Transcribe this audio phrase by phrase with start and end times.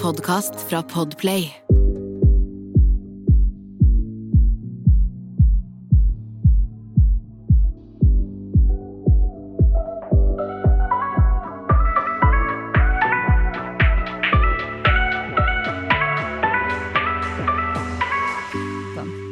[0.00, 1.42] podkast fra Podplay.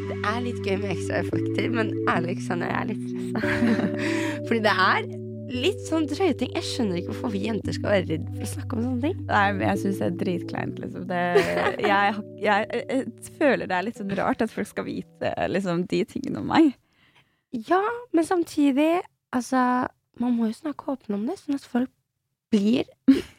[0.09, 2.37] Det er litt gøy med ekstraeffekter, men ærlig
[2.69, 3.41] jeg er litt stressa.
[4.49, 5.18] Fordi det er
[5.49, 6.51] litt sånn drøye ting.
[6.57, 9.21] Jeg skjønner ikke hvorfor vi jenter skal være redd for å snakke om sånne ting.
[9.29, 11.07] Nei, men jeg syns det er dritkleint, liksom.
[11.11, 11.21] Det,
[11.85, 16.03] jeg, jeg, jeg, føler det er litt sånn rart at folk skal vite liksom, de
[16.09, 16.73] tingene om meg.
[17.69, 17.81] Ja,
[18.13, 18.99] men samtidig,
[19.33, 19.89] altså
[20.19, 21.93] Man må jo snakke åpent om det, sånn at folk
[22.51, 22.89] blir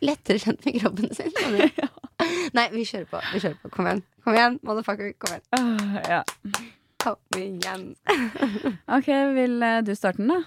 [0.05, 1.33] lettere kjent med kroppen sin.
[1.81, 1.89] ja.
[2.55, 3.19] Nei, vi kjører på.
[3.33, 3.71] Vi kjører på.
[3.73, 4.03] Kom igjen.
[4.23, 5.11] Kom igjen, motherfucker.
[5.19, 5.43] Kom igjen.
[5.59, 6.21] Åh, ja.
[7.03, 7.85] Kom igjen.
[8.95, 10.39] OK, vil eh, du starte den, da?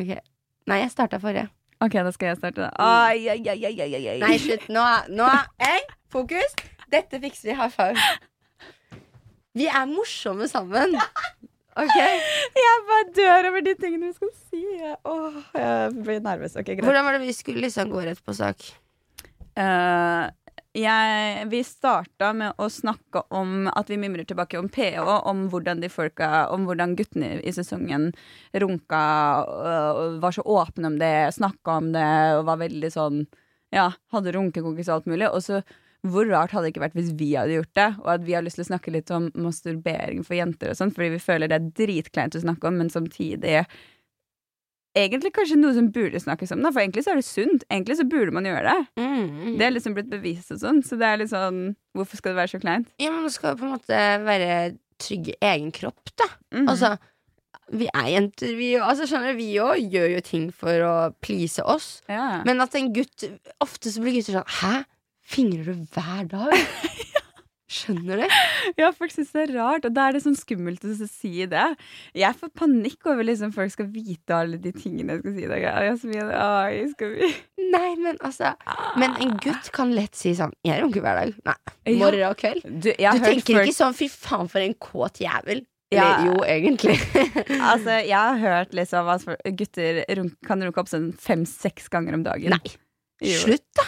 [0.00, 0.16] Ok.
[0.68, 1.48] Nei, jeg starta forrige.
[1.80, 2.60] OK, da skal jeg starte.
[2.66, 4.18] da Ai, ai, ai, ai, ai, ai.
[4.20, 4.66] Nei, slutt.
[4.68, 4.82] Nå,
[5.16, 5.28] nå
[5.62, 5.80] Hey,
[6.12, 6.52] fokus!
[6.92, 7.54] Dette fikser vi.
[7.56, 9.00] High five.
[9.56, 10.96] Vi er morsomme sammen.
[11.80, 11.96] OK?
[12.60, 14.62] Jeg bare dør over de tingene vi skal si.
[15.06, 16.56] Åh, jeg blir nervøs.
[16.58, 16.84] Ok, greit.
[16.84, 18.66] Hvordan var det vi skulle liksom gå rett på sak?
[19.56, 20.24] Eh,
[20.76, 25.82] jeg, vi starta med å snakke om at vi mimrer tilbake om PH, om hvordan
[25.82, 28.10] de folka Om hvordan guttene i sesongen
[28.52, 29.02] runka
[29.50, 33.22] og var så åpne om det, snakka om det og var veldig sånn
[33.74, 35.30] Ja, hadde runkekonkurranse og alt mulig.
[35.30, 35.62] Og så
[36.06, 38.44] hvor rart hadde det ikke vært hvis vi hadde gjort det, og at vi har
[38.44, 41.58] lyst til å snakke litt om masturbering for jenter og sånn, fordi vi føler det
[41.58, 43.58] er dritkleint å snakke om, men samtidig
[44.98, 47.64] egentlig kanskje noe som burde snakkes om, da, for egentlig så er det sunt.
[47.70, 48.86] Egentlig så burde man gjøre det.
[49.00, 49.54] Mm.
[49.60, 51.62] Det er liksom blitt bevist og sånn, så det er litt sånn
[51.96, 52.90] Hvorfor skal det være så kleint?
[53.02, 54.50] Ja, men man skal på en måte være
[55.02, 56.28] trygg i egen kropp, da.
[56.54, 56.68] Mm.
[56.70, 56.92] Altså,
[57.74, 58.84] vi er jenter, vi òg.
[58.92, 62.00] Altså, skjønner du, vi òg gjør jo ting for å please oss.
[62.10, 62.40] ja.
[62.46, 63.26] Men at en gutt
[63.62, 64.84] Ofte så blir gutter sånn Hæ?
[65.30, 66.54] Fingrer du hver dag?
[67.70, 68.24] Skjønner du?
[68.80, 71.66] ja, folk syns det er rart, og da er det sånn skummelt å si det.
[72.18, 75.46] Jeg får panikk over liksom folk skal vite alle de tingene jeg skal si.
[75.52, 75.60] Da.
[75.86, 77.30] Jasmin, ai, skal vi
[77.70, 78.54] Nei, men altså
[78.98, 81.36] Men en gutt kan lett si sånn Jeg runker hver dag.
[81.46, 81.94] Nei.
[82.00, 82.64] Morgen og kveld.
[82.66, 85.62] Du, jeg Du tenker ikke sånn 'fy faen, for en kåt jævel'.
[85.94, 86.10] Ja.
[86.26, 86.98] Jo, egentlig.
[87.70, 89.26] Altså, jeg har hørt liksom at
[89.58, 92.54] gutter runk, kan runke opp sånn fem-seks ganger om dagen.
[92.54, 92.74] Nei.
[93.22, 93.38] Jo.
[93.44, 93.86] Slutt, da!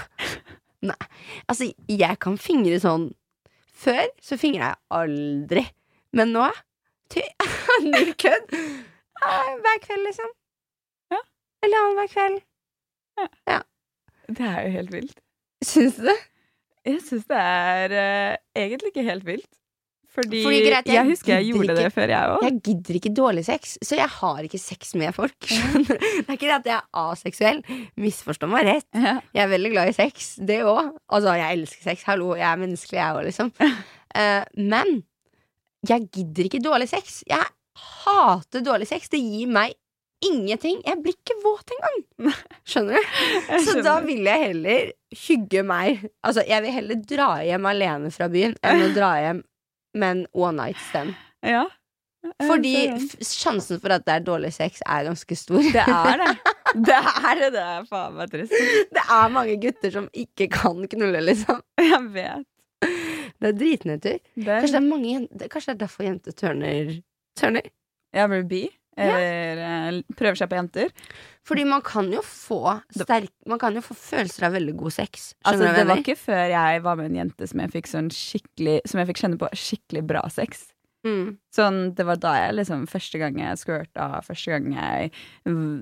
[0.92, 0.98] Nei.
[1.46, 3.10] Altså, jeg kan fingre sånn
[3.82, 5.64] Før så fingra jeg aldri.
[6.14, 6.46] Men nå
[7.10, 7.24] ty-
[7.88, 8.52] Null kødd.
[9.22, 10.30] Hver kveld, liksom.
[11.14, 11.18] Ja.
[11.64, 12.38] Eller annenhver kveld.
[13.50, 13.58] Ja.
[14.28, 15.18] Det er jo helt vilt.
[15.66, 16.18] Syns du det?
[16.86, 19.50] Jeg syns det er uh, egentlig ikke helt vilt.
[20.12, 22.42] Fordi, Fordi greit, jeg jeg, husker jeg gjorde gjorde det før, jeg òg.
[22.44, 25.36] Jeg gidder ikke dårlig sex, så jeg har ikke sex med folk.
[25.48, 26.02] Skjønner?
[26.02, 27.62] Det er ikke det at jeg er aseksuell.
[28.02, 28.88] Misforstå meg rett.
[28.92, 29.14] Ja.
[29.32, 30.90] Jeg er veldig glad i sex, det òg.
[31.08, 32.04] Altså, jeg elsker sex.
[32.10, 33.52] Hallo, jeg er menneskelig, jeg òg, liksom.
[33.62, 34.42] Uh,
[34.74, 34.98] men
[35.88, 37.22] jeg gidder ikke dårlig sex.
[37.30, 37.48] Jeg
[38.04, 39.08] hater dårlig sex.
[39.12, 39.72] Det gir meg
[40.22, 40.82] ingenting.
[40.86, 42.34] Jeg blir ikke våt engang.
[42.68, 43.56] Skjønner du?
[43.64, 44.92] Så da vil jeg heller
[45.24, 46.04] hygge meg.
[46.20, 49.42] Altså, jeg vil heller dra hjem alene fra byen enn å dra hjem
[49.94, 51.14] med en one night stand.
[51.42, 51.66] Ja.
[52.46, 52.74] Fordi
[53.26, 55.62] sjansen for at det er dårlig sex, er ganske stor.
[55.74, 56.32] Det er det.
[56.72, 57.48] Det er det.
[57.52, 58.52] Det er faen meg trist.
[58.96, 61.58] Det er mange gutter som ikke kan knulle, liksom.
[61.76, 62.46] Jeg vet.
[63.42, 64.22] Det er dritnedtur.
[64.22, 66.94] Det Kanskje det er, er, mange kanskje det er derfor jenter tørner
[67.36, 67.68] Tørner?
[68.12, 68.62] jeg blir bi.
[69.00, 70.16] Eller ja.
[70.18, 70.90] prøver seg på jenter.
[71.48, 75.32] Fordi man kan jo få sterk Man kan jo få følelser av veldig god sex.
[75.48, 78.76] Altså, det var ikke før jeg var med en jente som jeg fikk sånn skikkelig
[78.86, 80.68] Som jeg fikk kjenne på skikkelig bra sex.
[81.02, 81.38] Mm.
[81.50, 85.10] Sånn, det var da jeg liksom Første gang jeg squirta, første gang jeg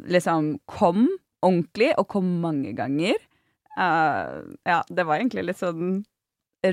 [0.09, 1.11] liksom kom
[1.45, 3.17] ordentlig, og kom mange ganger.
[3.79, 6.03] Uh, ja, det var egentlig litt sånn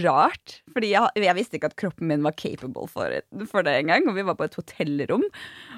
[0.04, 0.58] rart.
[0.74, 3.14] Fordi jeg, jeg visste ikke at kroppen min var capable for,
[3.52, 4.08] for det engang.
[4.12, 5.24] Og vi var på et hotellrom,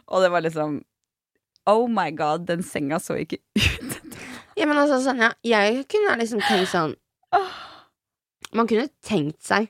[0.07, 0.79] og det var liksom
[1.69, 3.97] Oh my god, den senga så ikke ut.
[4.57, 6.95] Ja, men altså, Sanja, jeg kunne liksom tenkt sånn
[8.57, 9.67] Man kunne tenkt seg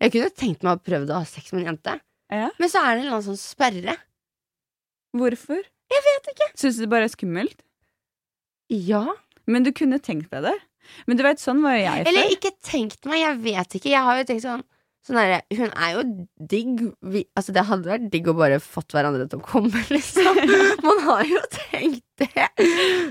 [0.00, 1.98] Jeg kunne tenkt meg å prøve å ha sex med en jente,
[2.32, 2.48] Ja.
[2.58, 3.94] men så er det en eller annen sånn sperre.
[5.14, 5.60] Hvorfor?
[5.92, 6.48] Jeg vet ikke.
[6.58, 7.60] Syns du det bare er skummelt?
[8.72, 9.04] Ja.
[9.46, 10.54] Men du kunne tenkt deg det.
[11.08, 12.12] Men du vet, sånn var jo jeg før.
[12.12, 13.92] Eller ikke tenkt meg, jeg vet ikke.
[13.92, 14.64] Jeg har jo tenkt sånn
[15.04, 16.02] Sånn her, Hun er jo
[16.48, 16.78] digg.
[17.12, 20.38] Vi, altså Det hadde vært digg å bare fått hverandre til å komme, liksom.
[20.80, 22.46] Man har jo tenkt det.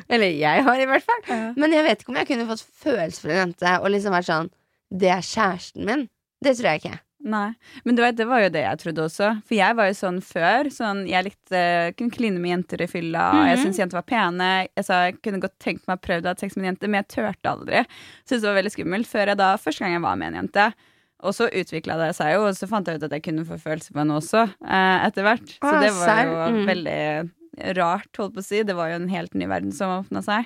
[0.10, 1.22] Eller jeg har, i hvert fall.
[1.30, 1.52] Ja.
[1.54, 4.30] Men jeg vet ikke om jeg kunne fått følelser for en jente og liksom vært
[4.32, 4.50] sånn
[4.90, 6.08] Det er kjæresten min.
[6.44, 6.98] Det tror jeg ikke.
[7.24, 7.54] Nei.
[7.86, 9.28] Men du vet, det var jo det jeg trodde også.
[9.48, 10.68] For jeg var jo sånn før.
[10.76, 11.62] Sånn, jeg likte
[11.96, 13.30] kunne kline med jenter i fylla.
[13.48, 14.50] Jeg syntes jenter var pene.
[14.76, 16.90] Jeg sa jeg kunne godt tenkt meg å prøve å ha sex med en jente,
[16.92, 17.86] men jeg turte aldri.
[18.28, 20.68] Syntes det var veldig skummelt før jeg da første gang jeg var med en jente.
[21.24, 23.56] Og så utvikla det seg jo, og så fant jeg ut at jeg kunne få
[23.56, 25.48] følelser på henne også, eh, etter hvert.
[25.64, 26.66] Så det var jo Mm.
[26.68, 28.64] veldig rart, holdt på å si.
[28.64, 30.46] Det var jo en helt ny verden som åpna seg.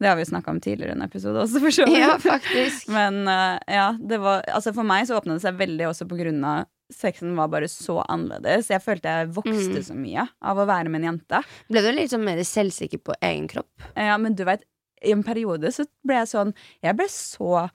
[0.00, 1.98] Det har vi jo snakka om tidligere i en episode også, for så vidt.
[2.00, 2.88] Ja, faktisk.
[2.96, 6.16] Men eh, ja, det var Altså for meg så åpna det seg veldig også på
[6.22, 8.66] grunn av Sexen var bare så annerledes.
[8.72, 9.84] Jeg følte jeg vokste Mm.
[9.86, 11.38] så mye av å være med en jente.
[11.70, 13.68] Ble du litt sånn mer selvsikker på egen kropp?
[13.94, 14.64] Ja, men du vet,
[15.04, 16.50] i en periode så ble jeg sånn
[16.82, 17.68] Jeg ble så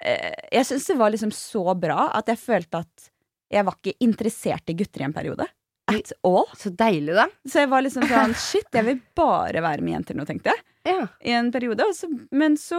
[0.00, 3.10] eh, Jeg syns det var liksom så bra at jeg følte at
[3.52, 5.44] jeg var ikke interessert i gutter i en periode.
[5.86, 6.48] At all.
[6.58, 7.28] Så deilig, da.
[7.46, 10.64] Så jeg var liksom sånn Shit, jeg vil bare være med jenter nå, tenkte jeg.
[10.86, 11.06] Ja.
[11.24, 11.84] I en periode.
[11.96, 12.78] Så, men så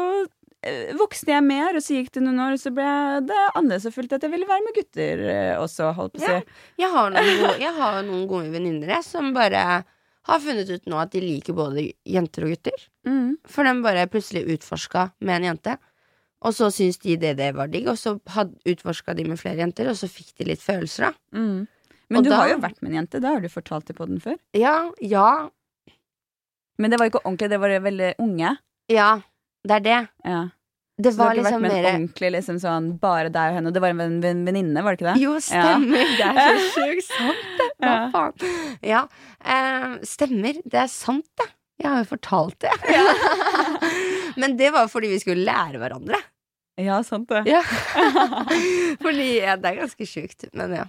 [0.63, 2.87] eh, vokste jeg mer, og så gikk det noen år, og så ble
[3.27, 6.31] det annerledes og fullt at jeg ville være med gutter eh, også, holdt på å
[6.37, 6.41] Ja.
[6.81, 9.65] Jeg har noen gode, har noen gode venninner som bare
[10.27, 12.87] har funnet ut nå at de liker både jenter og gutter.
[13.07, 13.37] Mm.
[13.47, 15.77] For de bare plutselig utforska med en jente.
[16.45, 18.17] Og så syntes de det, det var digg, og så
[18.67, 21.39] utforska de med flere jenter, og så fikk de litt følelser, da.
[21.39, 21.63] Mm.
[22.09, 23.95] Men Og du da- har jo vært med en jente, det har du fortalt det
[23.97, 24.35] på den før.
[24.55, 25.49] Ja, ja,
[26.77, 28.57] Men det var ikke ordentlig, det var veldig unge.
[28.93, 29.09] ja.
[29.67, 29.95] Det er det.
[30.23, 30.41] Ja.
[30.97, 33.55] Det Så du har ikke liksom vært med en ordentlig liksom sånn bare deg og
[33.57, 33.71] henne.
[33.75, 35.21] Det var en venninne, ven, ven, var det ikke det?
[35.25, 36.13] Jo, stemmer.
[36.17, 37.67] Det er så sjukt sant, det.
[37.83, 38.07] Hva Ja.
[38.13, 38.33] faen?
[38.87, 39.01] Ja,
[39.47, 40.57] Uh, stemmer.
[40.65, 41.49] Det er sant, det.
[41.83, 42.71] Jeg har jo fortalt det.
[44.41, 46.17] Men det var fordi vi skulle lære hverandre.
[46.81, 47.43] Ja, sant det.
[47.49, 47.61] Ja.
[49.03, 50.83] fordi ja, det er ganske sjukt, men ja.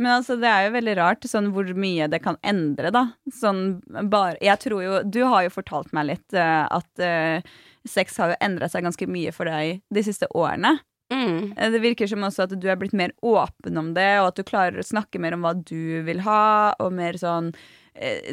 [0.00, 3.02] Men altså, det er jo veldig rart sånn hvor mye det kan endre, da.
[3.36, 7.50] Sånn bare Jeg tror jo Du har jo fortalt meg litt uh, at uh,
[7.88, 10.78] sex har jo endra seg ganske mye for deg de siste årene.
[11.12, 11.52] Mm.
[11.56, 14.40] Eh, Det virker som også at du er blitt mer åpen om det, og at
[14.40, 17.52] du klarer å snakke mer om hva du vil ha, og mer sånn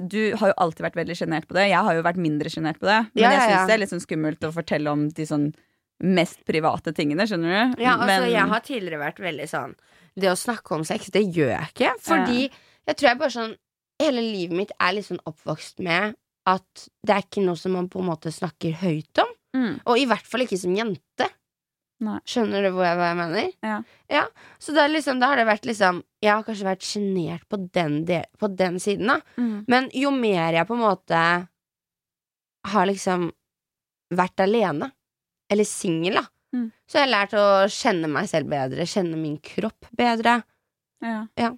[0.07, 1.69] Du har jo alltid vært veldig sjenert på det.
[1.71, 2.99] Jeg har jo vært mindre sjenert på det.
[3.15, 5.47] Men Ja, jeg ja, syns det er litt sånn skummelt å fortelle om de sånn
[6.03, 7.81] mest private tingene, skjønner du?
[7.81, 9.73] Ja, altså, Men- jeg har tidligere vært veldig sånn
[10.17, 11.93] Det å snakke om sex, det gjør jeg ikke.
[12.07, 13.55] Fordi jeg tror jeg bare sånn
[13.97, 16.13] Hele livet mitt er litt sånn oppvokst med
[16.45, 19.31] at det er ikke noe som man på en måte snakker høyt om.
[19.57, 19.71] Mm.
[19.89, 21.25] Og i hvert fall ikke som jente.
[22.05, 22.19] Nei.
[22.29, 23.47] Skjønner du hva jeg, hva jeg mener?
[24.13, 24.21] Ja.
[24.61, 27.57] Så det er liksom, da har det vært liksom Jeg har kanskje vært sjenert på,
[27.73, 27.97] den
[28.37, 29.17] på den siden, da.
[29.41, 29.65] Mm.
[29.65, 31.23] Men jo mer jeg på en måte
[32.67, 33.31] har liksom
[34.13, 34.91] vært alene,
[35.51, 36.27] eller singel, da,
[36.87, 36.93] Mm.
[36.93, 40.43] jeg har lært å kjenne meg selv bedre, kjenne min kropp bedre.
[41.03, 41.27] Ja.
[41.37, 41.51] Ja.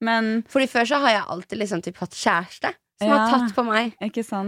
[0.00, 3.16] Men Fordi før så har jeg alltid liksom typ hatt kjæreste som Ja.
[3.26, 3.94] har tatt på meg.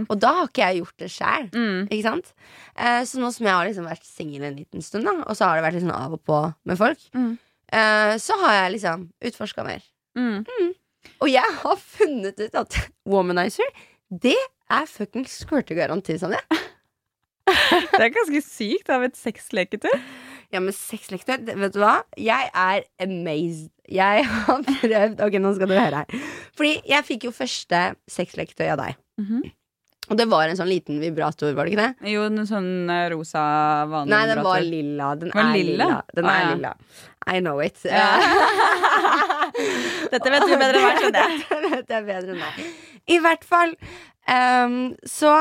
[0.09, 1.49] Og da har ikke jeg gjort det sjæl.
[1.51, 1.87] Mm.
[1.89, 2.33] Ikke sant?
[2.75, 5.45] Eh, så nå som jeg har liksom vært singel en liten stund, da, og så
[5.47, 7.37] har det vært liksom av og på med folk, Mm.
[7.71, 9.81] eh, så har jeg liksom utforska mer.
[10.15, 10.45] Mm.
[11.21, 13.65] Og jeg har funnet ut at womanizer,
[14.11, 14.37] det
[14.69, 16.39] er fuckings squirtegaranti, Sonja.
[17.97, 19.91] Det er ganske sykt av et sexleketøy.
[20.53, 21.95] Ja, men sexleketøy, vet du hva?
[22.19, 23.71] Jeg er amazed.
[23.89, 26.29] Jeg har prøvd Ok, nå skal du høre her.
[26.55, 27.81] Fordi jeg fikk jo første
[28.11, 28.97] sexleketøy av deg.
[29.21, 29.43] Mhm.
[30.11, 32.09] Og det var en sånn liten vibrator, var det ikke det?
[32.11, 33.39] Jo, en sånn eh, rosa
[33.87, 34.67] vanlig Nei, den var vibrator.
[34.73, 35.07] lilla.
[35.21, 35.69] Den Var er lilla?
[35.87, 36.01] lilla.
[36.17, 36.49] Den Ah, er ja.
[36.57, 36.73] lilla.
[37.23, 37.79] I know it.
[37.87, 38.09] Ja.
[40.11, 41.39] Dette vet du bedre enn meg, skjønner jeg.
[41.39, 42.67] Dette vet jeg bedre enn deg.
[43.15, 43.73] I hvert fall
[44.27, 44.75] um,
[45.07, 45.31] så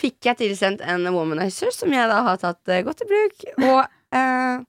[0.00, 3.44] fikk jeg tilsendt en womanizer som jeg da har tatt uh, godt i bruk.
[3.60, 3.80] Og
[4.16, 4.62] uh,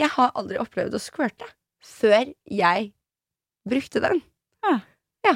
[0.00, 1.48] jeg har aldri opplevd å squirte
[1.84, 2.90] før jeg
[3.68, 4.22] brukte den.
[4.64, 4.78] Ja.
[5.24, 5.34] Ja.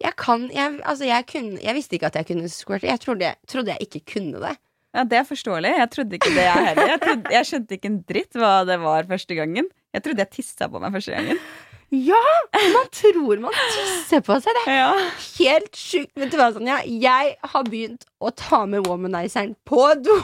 [0.00, 2.88] Jeg kan jeg, Altså, jeg kunne Jeg visste ikke at jeg kunne squirte.
[2.88, 4.56] Jeg trodde, trodde jeg ikke kunne det.
[4.96, 5.72] Ja, Det er forståelig.
[5.78, 6.88] Jeg trodde ikke det, jeg heller.
[6.90, 9.68] Jeg, trodde, jeg skjønte ikke en dritt hva det var første gangen.
[9.94, 11.38] Jeg trodde jeg tissa på meg første gangen.
[11.90, 12.20] Ja!
[12.74, 14.54] Man tror man tisser på seg.
[14.54, 14.90] Det er Ja.
[15.38, 16.12] helt sjukt.
[16.16, 16.76] Vet du hva, Sonja?
[16.86, 20.20] Jeg har begynt å ta med womanizeren på do.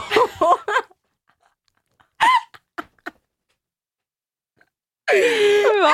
[5.07, 5.93] Hva?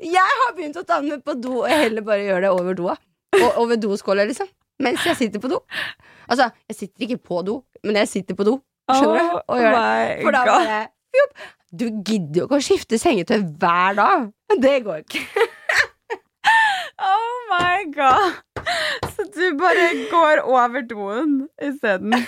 [0.00, 2.76] Jeg har begynt å ta den med på do, og heller bare gjøre det over
[2.78, 2.94] doa.
[3.38, 4.48] Og over doskåla, liksom.
[4.82, 5.58] Mens jeg sitter på do.
[6.30, 8.58] Altså, jeg sitter ikke på do, men jeg sitter på do.
[8.88, 9.38] Skjønner du?
[9.52, 10.22] Og gjør det.
[10.22, 10.78] For da bare
[11.16, 11.42] fjopp.
[11.68, 14.28] Du gidder jo ikke å skifte sengetøy hver dag.
[14.62, 15.24] Det går ikke.
[16.98, 18.40] Oh my god.
[19.14, 22.10] Så du bare går over doen isteden.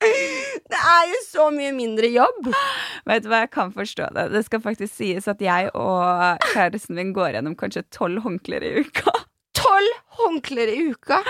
[0.00, 2.48] Det er jo så mye mindre jobb.
[3.06, 4.24] Vet du hva, jeg kan forstå det.
[4.32, 8.72] Det skal faktisk sies at jeg og kjæresten min går gjennom kanskje tolv håndklær i
[8.80, 9.12] uka.
[9.60, 11.20] Tolv håndklær i uka.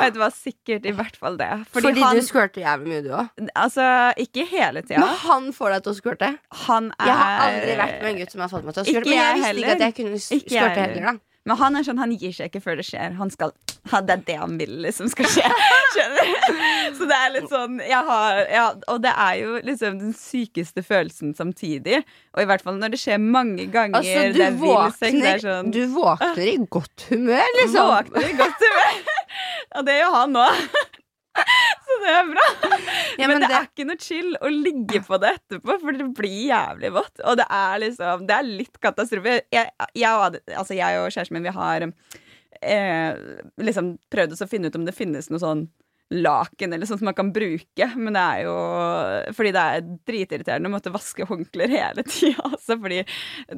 [0.00, 1.48] Det var sikkert i hvert fall det.
[1.72, 3.48] Fordi, Fordi, han du squirter jævlig mye, du òg.
[3.54, 3.86] Altså,
[4.20, 5.00] ikke hele tida.
[5.02, 6.30] Men han får deg til å squirte.
[6.66, 8.88] Han er Jeg har aldri vært med en gutt som har fått meg til å
[8.90, 9.10] squirte.
[9.10, 10.80] Men jeg visste visste ikke at jeg kunne squirte heller.
[10.84, 11.29] heller, da.
[11.48, 13.14] Men han er sånn, han gir seg ikke før det skjer.
[13.16, 13.54] Han skal
[13.90, 15.46] ha Det er det han vil liksom skal skje.
[15.94, 16.58] Skjønner du?
[16.98, 20.84] Så det er litt sånn jeg har, ja, Og det er jo liksom den sykeste
[20.84, 22.02] følelsen samtidig.
[22.36, 24.02] Og i hvert fall når det skjer mange ganger.
[24.02, 27.90] Altså, du det er vill det våkner, er sånn, du våkner i godt humør, liksom.
[27.94, 29.02] Våkner i godt humør.
[29.80, 30.48] Og det gjør han nå.
[31.90, 32.46] Så det er bra.
[33.18, 35.98] Ja, men, men det, det- er ikke noe chill å ligge på det etterpå, for
[35.98, 37.20] det blir jævlig vått.
[37.26, 39.40] Og det er liksom Det er litt katastrofe.
[39.52, 41.86] Jeg, jeg, altså jeg og kjæresten min, vi har
[42.62, 43.20] eh,
[43.60, 45.66] liksom prøvd oss å finne ut om det finnes noe sånn
[46.10, 48.54] laken eller sånt som man kan bruke, men det er jo
[49.36, 53.04] Fordi det er dritirriterende å måtte vaske håndklær hele tida, altså, fordi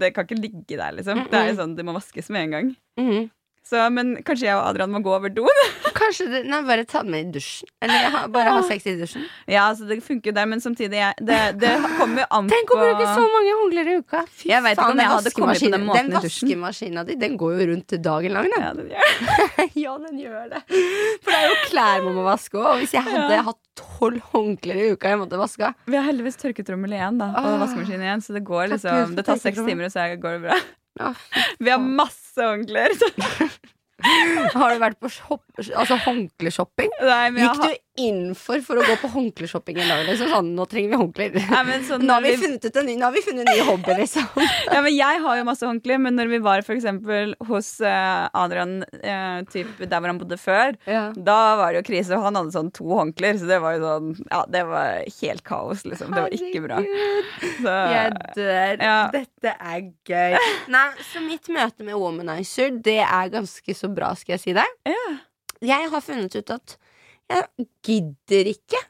[0.03, 1.23] det kan ikke ligge der, liksom.
[1.33, 2.69] Det er jo sånn, det må vaskes med en gang.
[3.01, 3.31] Mhm.
[3.73, 5.61] Så, men kanskje jeg og Adrian må gå over doen?
[5.97, 7.69] Kanskje det, nei, bare ta den med i dusjen.
[7.85, 9.23] Eller har, bare ha sex i dusjen.
[9.49, 12.73] Ja, altså det funker jo der, men samtidig jeg, det, det kommer jo an Tenk
[12.75, 14.23] å bruke så mange håndklær i uka!
[14.29, 16.49] Fy Jeg vet ikke faen, om jeg hadde kommet på den måten Den i dusjen.
[16.50, 18.67] vaskemaskina di, den går jo rundt dagen lang, den.
[18.67, 19.14] ja, den gjør.
[19.87, 20.62] ja, den gjør det.
[21.23, 22.69] For det er jo klær man må vaske òg.
[22.75, 23.47] Og hvis jeg hadde Ja.
[23.49, 27.47] hatt tolv håndklær i uka jeg måtte vaske Vi har heldigvis tørketrommel igjen, da, og
[27.55, 27.59] Ah.
[27.64, 30.61] vaskemaskin igjen, så det går liksom Det tar seks timer, og så går det bra.
[31.63, 32.95] Vi har masse håndklær.
[34.03, 35.45] Har du vært på shop,
[35.79, 36.91] altså håndkleshopping?
[37.45, 40.03] Gikk har- du inn for å gå på håndkleshopping en dag?
[40.09, 40.31] Liksom?
[40.33, 41.35] Sånn, nå trenger vi håndklær.
[41.37, 43.65] Ja, sånn Nå har vi funnet ut en ny, nå har vi funnet en ny
[43.69, 44.29] hobby, liksom.
[44.73, 48.79] Ja, men jeg har jo masse håndklær, men når vi var eksempel hos uh, Adrian
[48.83, 51.03] uh, typ, der hvor han bodde før, Ja.
[51.17, 52.17] da var det jo krise.
[52.17, 55.45] Og han hadde sånn to håndklær, så det var jo sånn Ja, det var helt
[55.49, 56.15] kaos, liksom.
[56.17, 56.81] Det var ikke bra.
[57.61, 58.77] Så, Jeg dør.
[58.89, 58.99] Ja.
[59.13, 60.39] Dette er gøy.
[60.73, 64.79] Nei, så mitt møte med Womanizer, det er ganske så bra, skal jeg si deg.
[64.89, 65.19] Ja.
[65.63, 66.77] Jeg har funnet ut at
[67.31, 68.81] jeg gidder ikke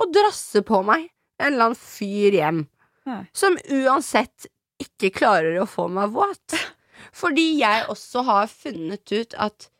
[0.00, 1.08] å drasse på meg
[1.40, 2.62] en eller annen fyr hjem
[3.08, 3.22] Nei.
[3.36, 4.46] som uansett
[4.80, 6.54] ikke klarer å få meg våt.
[7.20, 9.70] Fordi jeg også har funnet ut at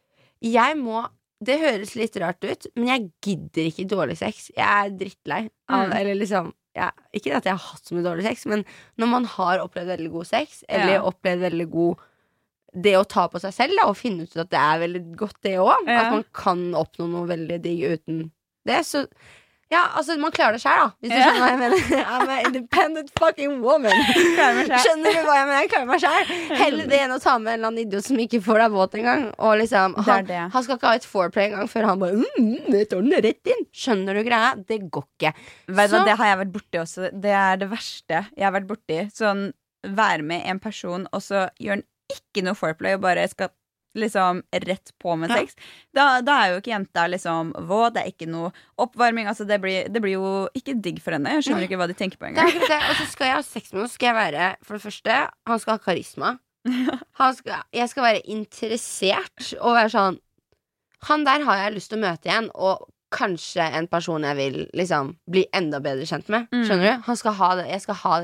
[0.40, 1.06] jeg må
[1.40, 4.50] Det høres litt rart ut, men jeg gidder ikke dårlig sex.
[4.52, 5.94] Jeg er drittlei av Mm.
[5.96, 8.64] Eller liksom ja, Ikke at jeg har hatt så mye dårlig sex, men
[9.00, 11.02] når man har opplevd veldig god sex, eller Ja.
[11.08, 12.04] opplevd veldig god
[12.72, 15.38] det å ta på seg selv da, og finne ut at det er veldig godt,
[15.46, 15.88] det òg.
[15.88, 16.04] Ja.
[16.04, 18.24] At man kan oppnå noe veldig digg uten
[18.68, 18.82] det.
[18.86, 19.06] Så
[19.70, 20.86] ja, altså, man klarer det sjøl, da.
[20.98, 21.26] Hvis du Ja.
[21.28, 22.06] skjønner hva jeg mener.
[22.12, 23.92] I'm an independent fucking woman.
[24.82, 25.60] Skjønner du hva jeg mener?
[25.60, 26.32] Jeg klarer meg sjøl.
[26.58, 28.96] Heller det enn å ta med en eller annen idiot som ikke får deg våt
[28.98, 29.22] engang.
[29.38, 30.40] Og liksom, han, det.
[30.56, 33.54] han skal ikke ha et foreplay engang før han bare mm, mm, det den rett
[33.54, 33.62] inn.
[33.70, 34.50] Skjønner du greia?
[34.58, 35.34] Det går ikke.
[35.78, 37.14] Vet du det har jeg vært borti også.
[37.22, 39.00] Det er det verste jeg har vært borti.
[39.14, 39.52] Sånn
[39.86, 43.50] være med en person, og så gjør han ikke noe foreplay og bare skal
[43.98, 45.40] liksom rett på med Ja.
[45.40, 45.56] sex.
[45.92, 49.26] Da, da er jo ikke jenta liksom våt, det er ikke noe oppvarming.
[49.26, 51.32] Altså det, blir, det blir jo ikke digg for henne.
[51.38, 52.46] Jeg skjønner ikke hva de tenker på engang.
[52.54, 55.16] Og så skal jeg ha sex med henne, skal jeg være For det første,
[55.50, 56.36] han skal ha karisma.
[57.18, 60.18] Han skal, jeg skal være interessert og være sånn
[61.08, 64.58] Han der har jeg lyst til å møte igjen, og kanskje en person jeg vil
[64.76, 66.44] liksom bli enda bedre kjent med.
[66.52, 66.60] Mm.
[66.68, 67.02] Skjønner du?
[67.08, 68.18] Han skal ha det, jeg skal ha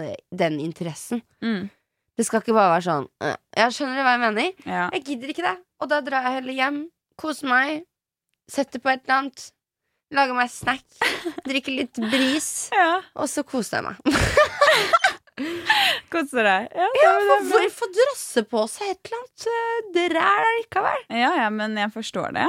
[0.45, 1.23] den interessen.
[1.43, 1.65] Mm,
[2.17, 3.35] Det skal ikke bare være sånn øh.
[3.59, 4.53] Ja, skjønner hva jeg mener?
[4.65, 4.87] ja.
[4.95, 5.57] Jeg gidder ikke det.
[5.85, 6.79] Og da drar jeg heller hjem,
[7.21, 7.83] koser meg,
[8.49, 9.45] setter på et eller annet,
[10.17, 10.85] lager meg snack,
[11.49, 13.03] drikker litt bris, ja.
[13.19, 14.01] og så koser jeg meg.
[16.09, 16.69] Koser deg.
[16.73, 21.03] Ja, Ja, for hvorfor drasse på seg et eller annet øh, dræl likevel?
[21.13, 22.47] Ja, ja, men jeg forstår det.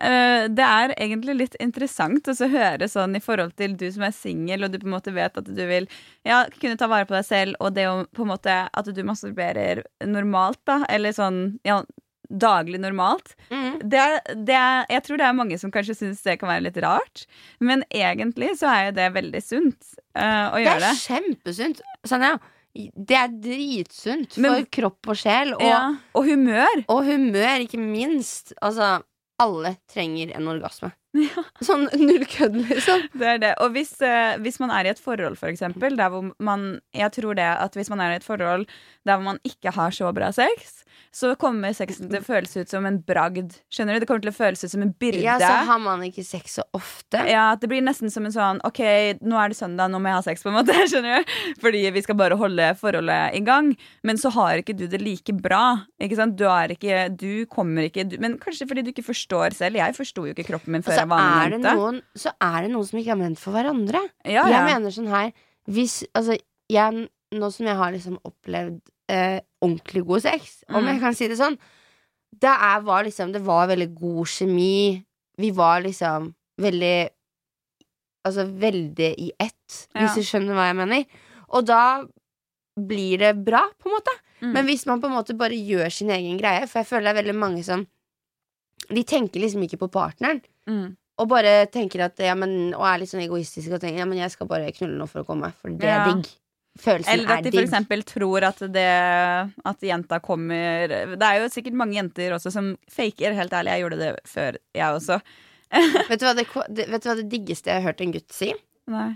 [0.00, 4.12] Eh, det er egentlig litt interessant å høre sånn i forhold til du som er
[4.14, 5.88] singel, og du på en måte vet at du vil
[6.24, 9.02] ja, kunne ta vare på deg selv, og det å på en måte at du
[9.04, 11.80] masturberer normalt, da, eller sånn ja,
[12.28, 13.32] daglig normalt.
[13.80, 16.66] Det er, det er, jeg tror det er mange som kanskje syns det kan være
[16.66, 17.24] litt rart,
[17.64, 20.94] men egentlig så er jo det veldig sunt uh, å Det gjøre er det.
[21.06, 21.80] kjempesunt.
[22.04, 22.34] Sanja,
[22.76, 25.54] det er dritsunt for Men- kropp og sjel.
[25.56, 25.80] Og, Ja.
[26.14, 26.84] Og humør.
[26.88, 28.52] og humør, ikke minst.
[28.62, 28.98] Altså,
[29.38, 30.90] alle trenger en orgasme.
[31.28, 31.44] Ja.
[31.64, 33.04] Sånn null kødd, liksom.
[33.18, 33.52] Det er det.
[33.64, 37.12] Og hvis, eh, hvis man er i et forhold, for eksempel, der hvor man Jeg
[37.18, 38.66] tror det at hvis man er i et forhold
[39.08, 40.82] der hvor man ikke har så bra sex,
[41.14, 43.56] så kommer sexen til å føles ut som en bragd.
[43.72, 44.02] Skjønner du?
[44.02, 45.22] Det kommer til å føles ut som en byrde.
[45.24, 47.22] Ja, så har man ikke sex så ofte.
[47.28, 48.80] Ja, at Det blir nesten som en sånn OK,
[49.24, 50.76] nå er det søndag, nå må jeg ha sex, på en måte.
[50.90, 51.32] Skjønner du?
[51.62, 53.72] Fordi vi skal bare holde forholdet i gang.
[54.06, 55.80] Men så har ikke du det like bra.
[56.02, 56.36] Ikke sant?
[56.38, 59.80] Du er ikke Du kommer ikke du, Men kanskje fordi du ikke forstår selv.
[59.80, 61.74] Jeg forsto jo ikke kroppen min før jeg det jente.
[61.76, 64.00] noen, så er det noen som ikke er ment for hverandre.
[64.24, 65.32] Ja, Jeg mener sånn her
[65.68, 66.36] Hvis, altså,
[66.68, 70.86] jeg, Nå som jeg har liksom opplevd eh, ordentlig god sex, om Mm.
[70.92, 71.58] jeg kan si det sånn
[72.38, 75.04] Det er, var liksom Det var veldig god kjemi
[75.38, 77.08] vi var liksom veldig
[78.26, 80.00] Altså veldig i ett, Ja.
[80.06, 81.04] hvis du skjønner hva jeg mener.
[81.50, 82.04] Og da
[82.78, 84.12] blir det bra, på en måte.
[84.42, 84.52] Mm.
[84.52, 87.16] Men hvis man på en måte bare gjør sin egen greie, for jeg føler det
[87.16, 87.86] er veldig mange som
[88.90, 90.40] De tenker liksom ikke på partneren.
[90.68, 90.96] Mm.
[91.18, 94.20] Og bare tenker at ja, men, Og er litt sånn egoistisk og tenker ja, men
[94.20, 96.04] jeg skal bare knulle noe for å komme, for det Ja.
[96.04, 96.28] er digg.
[96.78, 98.84] Følelsen Eller at de eksempel tror at det
[99.66, 103.34] At jenta kommer Det er jo sikkert mange jenter også som faker.
[103.34, 105.20] Helt ærlig, jeg gjorde det før, jeg også.
[106.08, 106.26] vet, du
[106.68, 108.52] det, vet du hva det diggeste jeg har hørt en gutt si?
[108.88, 109.08] Nei.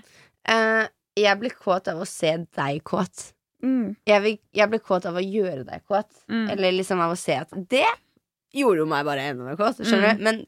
[0.49, 0.85] Uh,
[1.17, 3.29] jeg blir kåt av å se deg kåt.
[3.63, 3.95] Mm.
[4.11, 6.11] Jeg, vil, jeg blir kåt av å gjøre deg kåt.
[6.29, 6.51] Mm.
[6.57, 7.87] Eller liksom av å se at Det
[8.53, 9.79] gjorde jo meg bare enda mer kåt.
[9.81, 10.19] Skjønner Mm.
[10.19, 10.25] du?
[10.25, 10.43] Men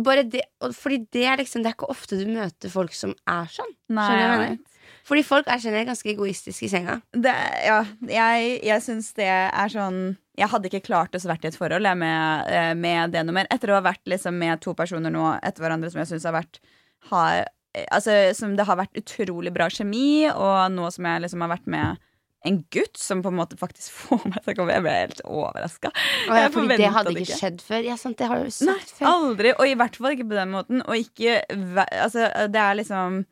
[0.00, 3.50] bare det Fordi det er liksom Det er ikke ofte du møter folk som er
[3.52, 3.72] sånn.
[3.92, 4.68] Nei, Skjønner du?
[5.06, 7.00] Fordi folk er generelt ganske egoistiske i senga.
[7.12, 7.32] det,
[7.66, 11.58] ja, jeg, jeg syns det er sånn Jeg hadde ikke klart å vært i et
[11.58, 13.48] forhold jeg, med, eh, med det nummer.
[13.50, 16.36] Etter å ha vært liksom, med to personer nå etter hverandre som jeg syns har
[16.38, 16.62] vært
[17.10, 17.42] har,
[17.74, 21.52] eh, altså, Som det har vært utrolig bra kjemi, og nå som jeg liksom har
[21.56, 22.08] vært med
[22.44, 24.78] en gutt som på en måte faktisk får meg til å komme.
[24.78, 25.92] Jeg ble helt overraska.
[26.28, 27.84] Ja, fordi det hadde ikke skjedd før.
[27.86, 29.06] Ja, sant, det har du Nei, før.
[29.12, 29.52] aldri.
[29.58, 30.82] Og i hvert fall ikke på den måten.
[30.86, 33.22] Og ikke Altså, det er liksom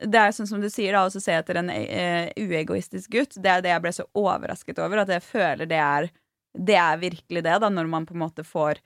[0.00, 3.34] det er sånn som du sier, da, å se etter en uh, uegoistisk gutt.
[3.36, 5.02] Det er det jeg ble så overrasket over.
[5.02, 6.08] At jeg føler det er
[6.56, 8.80] Det er virkelig det, da, når man på en måte får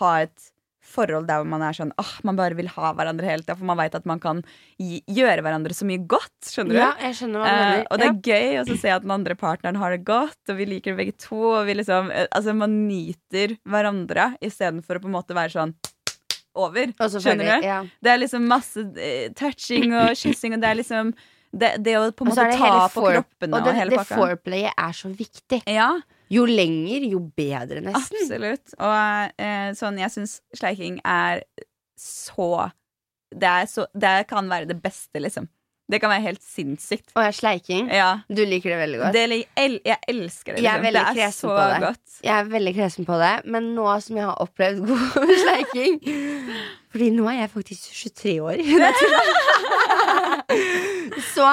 [0.00, 0.50] ha et
[0.86, 3.78] forhold der man er sånn åh, man bare vil ha hverandre hele tida, for man
[3.80, 4.42] veit at man kan
[4.78, 6.32] gi, gjøre hverandre så mye godt.
[6.46, 6.80] Skjønner du?
[6.80, 7.86] Ja, jeg skjønner hva du Eh, mener.
[7.90, 8.12] og det ja.
[8.14, 11.00] er gøy å se at den andre partneren har det godt, og vi liker det
[11.02, 11.42] begge to.
[11.56, 15.74] Og vi liksom, eh, altså Man nyter hverandre istedenfor å på en måte være sånn
[16.56, 16.92] over.
[16.96, 17.66] Skjønner du?
[17.66, 17.80] Ja.
[18.00, 21.10] Det er liksom masse eh, touching og kyssing, og det er liksom
[21.56, 24.18] Det, det å på en måte ta på kroppene Og og, det, hele det pakka.
[24.20, 25.62] foreplayet er så viktig.
[25.72, 25.90] Ja,
[26.28, 28.18] Jo lenger, jo bedre, nesten.
[28.22, 28.72] absolutt.
[28.82, 31.44] Og eh, sånn, jeg syns sleiking er
[31.96, 32.66] så
[33.30, 35.46] det, er så det kan være det beste, liksom.
[35.86, 37.12] Det kan være helt sinnssykt.
[37.14, 37.86] Og jeg sleiking.
[37.94, 38.08] Ja.
[38.26, 39.14] Du liker det veldig godt.
[39.14, 39.22] Det,
[39.62, 40.64] el, jeg elsker det.
[40.64, 40.86] Jeg er Liksom.
[40.88, 41.78] veldig det er så på det.
[41.84, 42.16] godt.
[42.26, 46.00] Jeg er veldig kresen på det, men nå som jeg har opplevd god sleiking
[46.90, 48.58] Fordi nå er jeg faktisk 23 år.
[51.34, 51.46] Så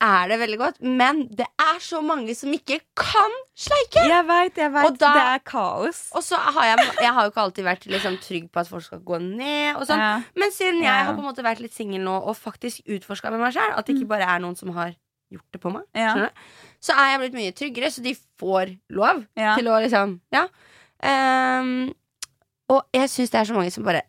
[0.00, 0.78] er det veldig godt.
[0.82, 4.04] Men det er så mange som ikke kan sleike!
[4.08, 6.00] Jeg veit, jeg vet, da- Det er kaos.
[6.16, 8.84] Og så har jeg, jeg har jo ikke alltid vært liksom, trygg på at folk
[8.84, 9.76] skal gå ned.
[9.76, 10.22] Og sånn Ja.
[10.36, 11.04] Men siden jeg Ja.
[11.04, 13.86] har på en måte vært litt singel nå og faktisk utforska med meg sjøl, at
[13.86, 14.94] det ikke bare er noen som har
[15.30, 16.00] gjort det på meg, Mm.
[16.00, 16.28] Ja.
[16.82, 20.46] så er jeg blitt mye tryggere, så de får lov til å liksom Ja.
[21.02, 21.94] Um,
[22.68, 24.02] og jeg syns det er så mange som bare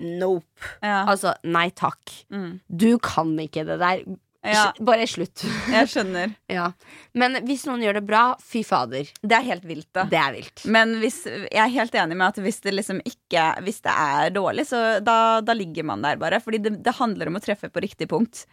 [0.00, 0.72] Nope.
[0.82, 1.02] Ja.
[1.10, 2.00] Altså, nei takk.
[2.32, 2.60] Mm.
[2.66, 4.04] Du kan ikke det der.
[4.42, 5.44] ja, Bare slutt.
[5.76, 6.32] jeg skjønner.
[6.58, 6.70] ja.
[7.18, 9.12] Men hvis noen gjør det bra, fy fader.
[9.22, 10.06] Det er helt vilt, da.
[10.10, 10.64] Det er vilt.
[10.66, 14.34] Men hvis, jeg er helt enig med at hvis det liksom ikke Hvis det er
[14.34, 16.42] dårlig, så da, da ligger man der bare.
[16.42, 18.46] Fordi det, det handler om å treffe på riktig punkt.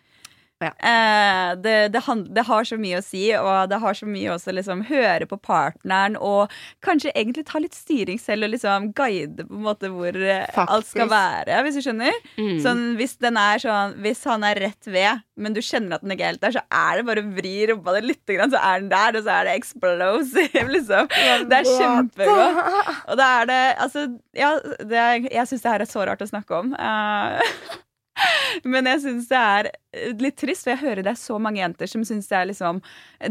[0.59, 0.73] Ja.
[0.75, 2.01] Eh, det, det,
[2.35, 5.39] det har så mye å si, og det har så mye å liksom høre på
[5.39, 6.51] partneren og
[6.85, 10.75] kanskje egentlig ta litt styring selv og liksom guide på en måte hvor Faktisk.
[10.75, 12.19] alt skal være, hvis du skjønner.
[12.35, 12.59] Mm.
[12.65, 16.27] Sånn, hvis, den sånn, hvis han er rett ved, men du kjenner at den ikke
[16.27, 18.83] er helt der, så er det bare å vri rumpa di litt, grann, så er
[18.83, 21.11] den der, og så er det explosive, liksom.
[21.49, 22.95] Det er kjempegodt.
[23.09, 24.49] Og da er det Altså, ja,
[24.85, 26.73] det jeg syns det her er så rart å snakke om.
[26.75, 27.53] Eh,
[28.71, 31.61] men jeg syns det er eh, litt trist, for jeg hører det er så mange
[31.61, 32.81] jenter som syns det er liksom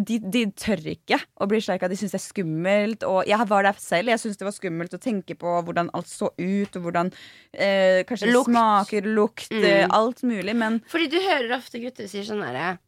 [0.09, 3.07] De, de tør ikke å bli sleika, de syns det er skummelt.
[3.09, 6.11] Og jeg var der selv, jeg syns det var skummelt å tenke på hvordan alt
[6.11, 7.13] så ut, og hvordan
[7.53, 8.51] eh, kanskje Lukt.
[8.53, 9.91] smaker, lukt, Mm.
[9.95, 12.79] alt mulig, men Fordi du hører ofte gutter sier sånn herre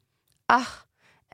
[0.50, 0.66] Ah,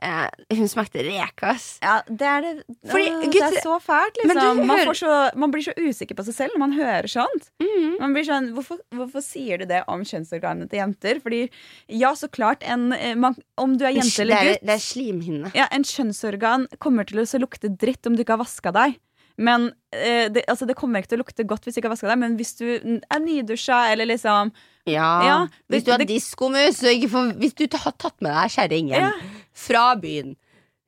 [0.01, 1.79] eh, hun smakte rekas.
[1.81, 4.57] ja, det er det Fordi Åh, Det er så fælt, liksom.
[4.65, 7.49] Man, hører- får så, man blir så usikker på seg selv når man hører sånt.
[7.61, 7.99] Mm.
[7.99, 11.19] Man blir sånn, hvorfor, hvorfor sier du det om kjønnsorganene til jenter?
[11.23, 11.49] Fordi
[11.89, 14.85] ja, så klart en, eh, man, Om du er jente eller er, gutt det er
[14.85, 15.51] slimhinne.
[15.55, 18.97] ja, En kjønnsorgan kommer til å lukte dritt om du ikke har vaska deg.
[19.39, 21.95] Men eh, det, altså, det kommer ikke til å lukte godt hvis du ikke har
[21.95, 22.17] vaska deg.
[22.17, 24.51] Men hvis du er nydusja eller liksom
[24.87, 28.87] Ja, Ja, Hvis det- du har diskomus, og hvis du har tatt med deg kjerring
[28.89, 29.11] hjem Ja.
[29.57, 30.35] Fra byen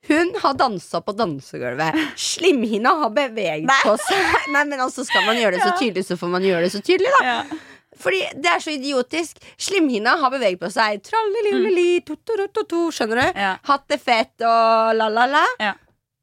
[0.08, 1.95] hun har dansa på dansegulvet.
[2.15, 3.82] Slimhinna har beveget Nei.
[3.84, 4.38] på seg.
[4.55, 6.82] Nei, men altså Skal man gjøre det så tydelig, så får man gjøre det så
[6.82, 7.25] tydelig, da.
[7.27, 7.60] ja.
[7.99, 9.41] Fordi det er så idiotisk.
[9.60, 11.01] Slimhinna har beveget på seg.
[11.03, 13.41] Tralleli-lili, to-to-to-to, skjønner du?
[13.43, 13.49] Ja.
[13.67, 15.43] Hatt det fett og la-la-la.
[15.60, 15.73] Ja.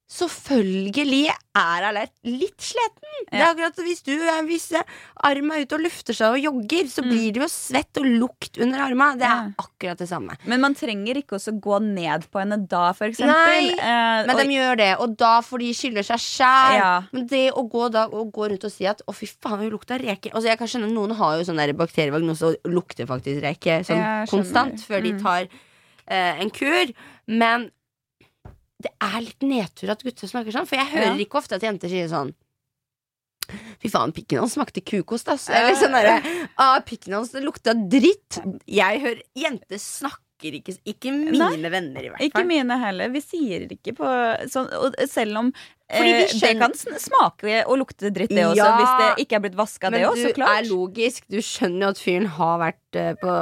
[0.06, 3.02] Selvfølgelig er Alert litt, sliten.
[3.32, 3.32] Ja.
[3.32, 4.12] Det er akkurat Hvis du
[4.46, 4.66] hvis
[5.26, 7.08] armen er ute og lufter seg og jogger, så Mm.
[7.10, 9.18] blir det jo svett og lukt under armen.
[9.18, 9.50] Det er Ja.
[9.58, 10.36] akkurat det samme.
[10.44, 13.26] Men man trenger ikke også gå ned på henne da, for eksempel.
[13.34, 16.78] Nei, Eh, Men og- de gjør det, og da får de skylde seg sjæl.
[16.78, 17.02] Ja.
[17.12, 19.70] Men det å gå, da, å gå rundt og si at 'å, fy faen, hun
[19.70, 23.42] lukta reke' Altså Jeg kan skjønne Noen har jo sånn bakterievagn, og så lukter faktisk
[23.42, 25.22] reke sånn konstant før de Mm.
[25.22, 25.48] tar
[26.08, 26.86] eh, en kur.
[27.26, 27.72] Men
[28.82, 31.92] det er litt nedtur at gutter snakker sånn, for jeg hører ikke ofte at jenter
[31.92, 32.34] sier sånn
[33.78, 35.44] Fy faen, pikken hans smakte kukost, ass.
[35.54, 36.16] Eller sånn derre
[36.58, 38.40] ah, Pikken hans lukta dritt.
[38.66, 39.78] Jeg hører Jenter
[40.36, 42.26] snakker ikke Ikke mine venner, i hvert fall.
[42.26, 43.10] Ikke mine heller.
[43.12, 44.10] Vi sier ikke på
[44.52, 45.50] sånn og Selv om
[45.88, 48.58] eh, det kan smake og lukte dritt, det også.
[48.58, 48.76] Ja.
[48.76, 50.58] Hvis det ikke er blitt vaska, det Men òg, du klart.
[50.58, 51.24] er logisk.
[51.30, 53.36] Du skjønner jo at fyren har vært eh, på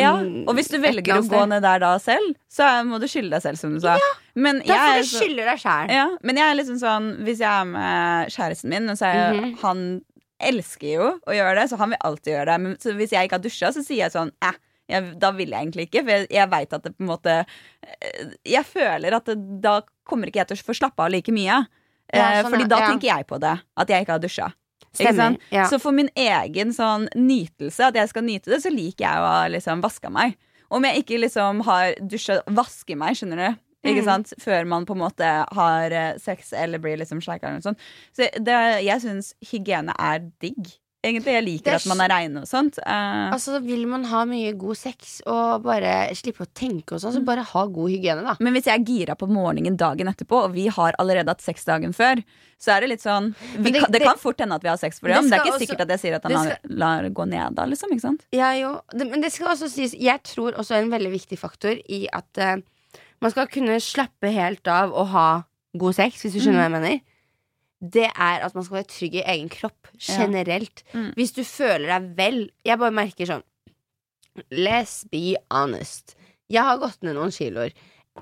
[0.00, 3.36] Ja, og hvis du velger å gå ned der da selv, så må du skylde
[3.36, 3.96] deg selv, som du sa.
[4.34, 5.94] Men Da jeg Derfor er du skylder deg sjæl.
[5.94, 9.14] Ja, men jeg er liksom sånn Hvis jeg er med kjæresten min, og så er
[9.20, 9.56] jeg, -hmm.
[9.62, 9.86] han
[10.44, 12.60] elsker jo å gjøre det, så han vil alltid gjøre det.
[12.60, 15.48] Men så hvis jeg ikke har dusja, så sier jeg sånn eh, jeg, da vil
[15.50, 19.16] jeg egentlig ikke, for jeg, jeg veit at det på en måte eh, Jeg føler
[19.16, 21.62] at det, da kommer ikke jeg til å få slappe av like mye.
[21.64, 21.64] Ja,
[22.14, 22.88] Eh, sånn, fordi da Ja.
[22.92, 23.54] tenker jeg på det.
[23.80, 24.50] At jeg ikke har dusja.
[24.94, 25.38] Stemmer.
[25.50, 25.64] Ja.
[25.66, 29.30] Så for min egen sånn nytelse, at jeg skal nyte det, så liker jeg å
[29.32, 30.36] ha liksom vaska meg.
[30.70, 33.58] Om jeg ikke liksom har dusja, vaske meg, skjønner du.
[33.88, 34.04] Ikke Mm.
[34.04, 34.32] sant?
[34.40, 37.78] Før man på en måte har eh, sex eller blir liksom sleika eller noe sånt.
[38.16, 40.70] Så det, jeg syns hygiene er digg.
[41.04, 42.78] Egentlig, Jeg liker er at man er reine og sånt.
[42.80, 47.12] Uh, Altså, vil man ha mye god sex og bare slippe å tenke og sånn,
[47.18, 48.36] så bare ha god hygiene, da.
[48.40, 51.64] men hvis jeg er gira på morgenen dagen etterpå, og vi har allerede hatt sex
[51.68, 52.22] dagen før,
[52.58, 54.80] så er det litt sånn vi, det- kan, det, kan fort hende at vi har
[54.80, 56.58] sex for det, men det er ikke også- sikkert at jeg sier at han skal,
[56.70, 57.92] lar, lar gå ned da, liksom.
[57.92, 58.24] Ikke sant?
[58.32, 58.80] Ja, jo.
[58.90, 62.40] Det, men det skal også sies, jeg tror også en veldig viktig faktor i at
[62.40, 62.56] uh,
[63.20, 65.28] man skal kunne slappe helt av og ha
[65.76, 67.00] god sex, hvis du skjønner hva jeg mener.
[67.90, 70.16] Det er at man skal være trygg i egen kropp Ja.
[70.24, 70.82] generelt.
[70.94, 71.10] Mm.
[71.18, 73.42] Hvis du føler deg vel Jeg bare merker sånn
[74.50, 76.16] Let's be honest.
[76.50, 77.70] Jeg har gått ned noen kiloer.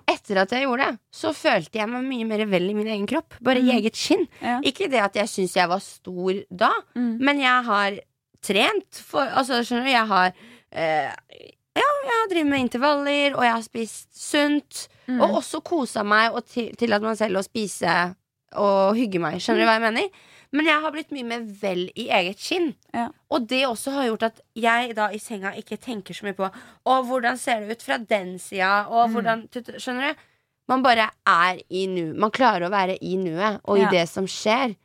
[0.09, 3.07] Etter at jeg gjorde det, så følte jeg meg mye mer vel i min egen
[3.09, 3.35] kropp.
[3.45, 3.77] Bare i Mm.
[3.79, 4.27] eget skinn.
[4.41, 4.61] Ja.
[4.61, 7.19] Ikke det at jeg syns jeg var stor da, Mm.
[7.21, 7.99] men jeg har
[8.43, 10.33] trent for Altså, skjønner du, jeg har
[10.73, 11.13] eh,
[11.75, 14.89] Ja, jeg har drevet med intervaller, og jeg har spist sunt.
[15.09, 15.21] Mm.
[15.23, 18.15] Og også kosa meg og til, tillatt meg selv å spise
[18.57, 19.41] og hygge meg.
[19.41, 20.09] Skjønner du hva jeg mener?
[20.53, 22.75] Men jeg har blitt mye mer vel i eget skinn.
[22.93, 23.07] Ja.
[23.33, 26.51] Og det også har gjort at jeg da i senga ikke tenker så mye på
[26.51, 29.15] Å, hvordan ser det ut fra den sida, og Mm.
[29.17, 29.49] hvordan
[29.81, 30.21] Skjønner du?
[30.69, 32.13] Man bare er i nu.
[32.15, 33.89] Man klarer å være i nuet og Ja.
[33.89, 34.77] i det som skjer.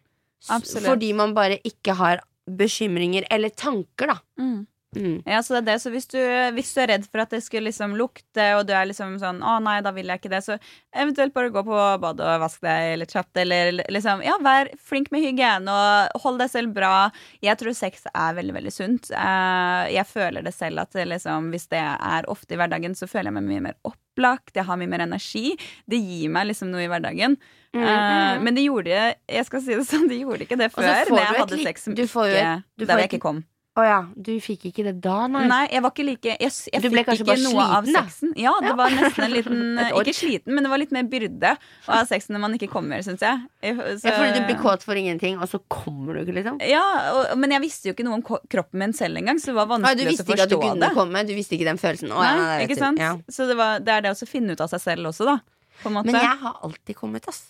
[0.50, 0.88] Absolutt.
[0.88, 4.18] Fordi man bare ikke har bekymringer eller tanker, da.
[4.40, 4.68] Mm.
[4.96, 5.22] Mm.
[5.28, 5.82] Ja, så det er det.
[5.84, 6.18] Så hvis du,
[6.56, 9.42] hvis du er redd for at det skulle liksom lukte, og du er liksom sånn
[9.44, 10.58] 'Å nei, da vil jeg ikke det', så
[10.96, 15.12] eventuelt bare gå på badet og vask deg litt kjapt, eller liksom Ja, vær flink
[15.12, 17.12] med hygiene og hold deg selv bra.
[17.44, 19.12] Jeg tror sex er veldig, veldig sunt.
[19.12, 23.26] Eh, Jeg føler det selv at liksom, hvis det er ofte i hverdagen, så føler
[23.26, 25.58] jeg meg mye mer opplagt, jeg har mye mer energi.
[25.88, 27.38] Det gir meg liksom noe i hverdagen.
[27.74, 28.44] Mm, mm.
[28.44, 31.06] Men det gjorde Jeg skal si det sånn, det gjorde ikke det før.
[31.06, 33.44] du et du får jo ikke et- du får jeg ikke kom.
[33.78, 35.44] Å ja, du fikk ikke det da, nei?
[35.46, 37.84] Nei, jeg var ikke like Jeg, jeg Du ble fikk kanskje ikke bare noe av
[37.86, 38.02] sliten, da?
[38.08, 38.32] sexen.
[38.42, 38.76] Ja, det Ja.
[38.80, 39.60] var nesten en liten
[40.02, 43.04] Ikke sliten, men det var litt mer byrde å ha sex når man ikke kommer,
[43.06, 43.44] syns jeg.
[43.62, 43.76] jeg.
[43.78, 46.58] Så, Ja, fordi du blir kåt for ingenting, og så kommer du ikke, liksom?
[46.66, 46.82] Ja,
[47.14, 49.70] og, men jeg visste jo ikke noe om kroppen min selv engang, så det var
[49.70, 50.92] vanskelig å forstå Nei, du visste ikke at du kunne det.
[50.98, 51.24] komme.
[51.30, 52.10] Du visste ikke den følelsen.
[52.18, 53.04] Å, ja, Nei, nei, ikke sant?
[53.06, 53.14] Ja.
[53.30, 55.38] Så det, var, det er det å finne ut av seg selv også, da.
[55.84, 56.10] På en måte.
[56.10, 57.44] Men jeg har alltid kommet, ass.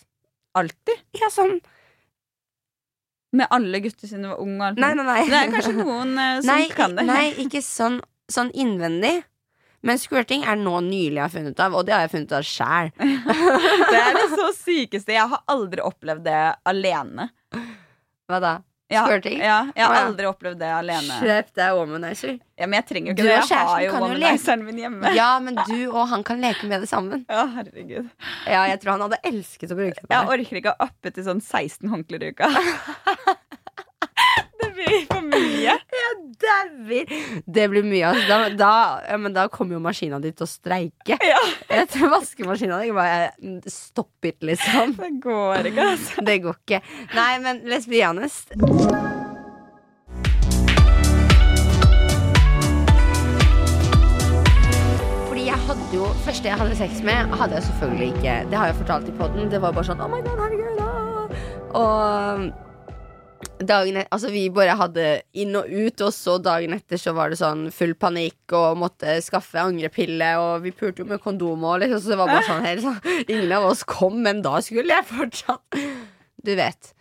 [0.60, 1.00] Alltid.
[1.16, 1.56] Ja, sånn
[3.36, 4.54] Med alle gutter du var ung.
[4.60, 5.24] Og alt Nei, nei, nei.
[5.28, 7.04] Det er kanskje noen eh, som nei, kan det.
[7.08, 7.98] nei, ikke sånn,
[8.32, 9.18] sånn innvendig.
[9.86, 12.46] Men squirting er nå nylig jeg har funnet av, og det har jeg funnet av
[12.48, 12.88] sjæl.
[13.92, 15.14] Det er det så sykeste.
[15.14, 17.28] Jeg har aldri opplevd det alene.
[18.28, 18.54] Hva da?
[18.88, 21.18] Ja, jeg har aldri opplevd det alene.
[21.20, 22.38] Kjøp deg womanizer.
[22.58, 23.50] Ja, men jeg trenger jo Du ikke det.
[23.52, 25.12] Jeg har jo womanizeren min hjemme.
[25.14, 27.26] Ja, men du og han kan leke med det sammen.
[27.28, 28.08] Ja, herregud.
[28.48, 30.08] Ja, jeg tror han hadde elsket å bruke det.
[30.08, 32.48] Jeg orker ikke å uppe til sånn 16 håndklær i uka.
[36.38, 37.04] Det blir mye.
[37.08, 37.44] Dauer!
[37.58, 38.26] Det blir mye, altså.
[38.28, 38.72] Da, da,
[39.08, 41.18] ja, men da kommer jo maskina di til å streike.
[41.28, 41.40] Ja,
[42.12, 43.32] vaskemaskina di bare
[43.70, 44.96] Stopp it, liksom.
[44.98, 46.24] det går ikke, altså.
[46.24, 46.82] Det går ikke.
[47.14, 48.54] Nei, men let's be honest.
[55.68, 59.08] Hadde jo Første jeg hadde sex med, hadde jeg selvfølgelig ikke Det har jeg fortalt
[59.08, 59.50] i poden.
[59.52, 60.80] Det var bare sånn Oh my god, herregud.
[60.80, 61.28] ah!»
[61.76, 62.67] Og
[63.58, 65.06] dagen etter altså vi bare hadde
[65.38, 69.18] inn og ut, og så dagen etter så var det sånn full panikk og måtte
[69.24, 72.66] skaffe angrepille, og vi pulte jo med kondom og liksom, så det var bare sånn
[72.66, 73.00] helt sånn
[73.32, 75.80] Ingen av oss kom, men da skulle jeg fortsatt.
[76.44, 76.92] Du vet.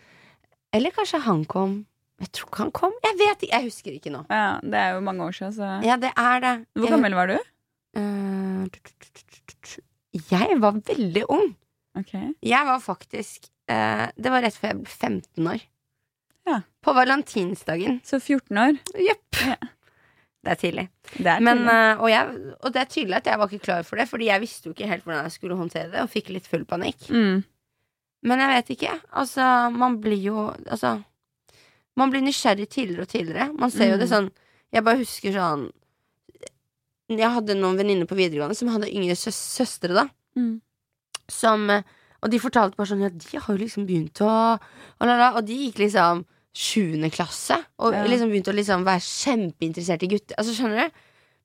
[0.76, 1.78] Eller kanskje han kom.
[2.22, 2.96] Jeg tror ikke han kom.
[3.06, 4.24] Jeg vet ikke, jeg husker ikke nå.
[4.34, 6.56] Ja, det er jo mange år siden, så Ja, det er det.
[6.78, 7.38] Hvor gammel var du?
[7.98, 8.64] Eh,
[10.32, 11.52] jeg var veldig ung.
[12.46, 15.66] Jeg var faktisk eh, Det var rett før jeg ble 15 år.
[16.88, 18.00] På valentinsdagen.
[18.08, 18.78] Så 14 år.
[19.10, 19.42] Jepp.
[19.44, 19.58] Ja.
[20.48, 20.84] Det er tidlig.
[21.18, 21.74] Det er Men, tidlig.
[21.76, 24.30] eh, og, jeg, og det er tydelig at jeg var ikke klar for det, Fordi
[24.30, 27.10] jeg visste jo ikke helt hvordan jeg skulle håndtere det, og fikk litt full panikk.
[27.12, 27.44] mm.
[28.28, 28.94] Men jeg vet ikke.
[29.22, 29.44] Altså,
[29.76, 30.94] man blir jo Altså,
[31.98, 33.50] man blir nysgjerrig tidligere og tidligere.
[33.60, 34.00] Man ser jo Mm.
[34.00, 34.32] det sånn
[34.74, 35.68] Jeg bare husker sånn
[37.10, 40.08] Jeg hadde noen venninner på videregående som hadde yngre søs søstre, da.
[40.38, 40.58] Mm.
[41.32, 41.84] Som eh,
[42.24, 45.60] Og de fortalte bare sånn Ja, de har jo liksom begynt å Og, og de
[45.68, 46.26] gikk liksom
[46.58, 48.04] sjuende klasse, og Ja.
[48.10, 50.36] liksom begynte å liksom være kjempeinteressert i gutter.
[50.42, 51.02] Altså, skjønner du?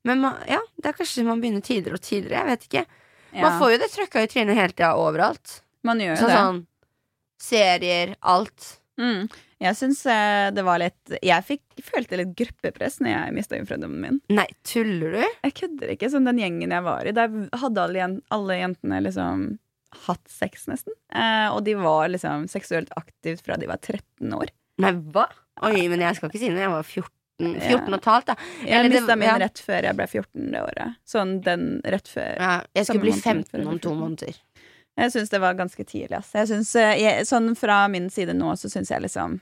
[0.09, 2.41] Men man, ja, det er kanskje man begynner tidligere og tidligere.
[2.41, 2.85] Jeg vet ikke.
[3.33, 5.59] Man Ja, får jo det trøkka i trynet hele tida overalt.
[5.83, 6.35] man gjør jo det.
[6.37, 6.65] sånn
[7.43, 8.79] serier, alt.
[8.99, 9.27] Mm.
[9.63, 14.01] Jeg syns eh, det var litt Jeg fikk, følte litt gruppepress når jeg mista jomfrudommen
[14.03, 14.19] min.
[14.29, 15.23] Nei, tuller du?
[15.47, 16.09] Jeg kødder ikke.
[16.13, 19.45] Sånn den gjengen jeg var i, der hadde alle, alle jentene liksom
[20.07, 20.93] hatt sex, nesten.
[21.13, 24.51] Eh, og de var liksom seksuelt aktivt fra de var 13 år.
[24.81, 25.27] Nei, hva?
[25.67, 26.63] Oi, men jeg skal ikke si noe.
[26.63, 27.11] Jeg var 14,
[27.43, 28.35] 14 og et halvt, da.
[28.63, 29.35] Eller jeg mista min ja.
[29.43, 30.97] rett før jeg ble 14 det året.
[31.13, 32.33] Sånn den rett før.
[32.39, 34.39] Ja, jeg skulle bli 15 om to måneder.
[34.99, 36.19] Jeg syns det var ganske tidlig.
[36.19, 36.33] Ass.
[36.37, 39.39] Jeg synes, eh, jeg, sånn fra min side nå, så syns jeg liksom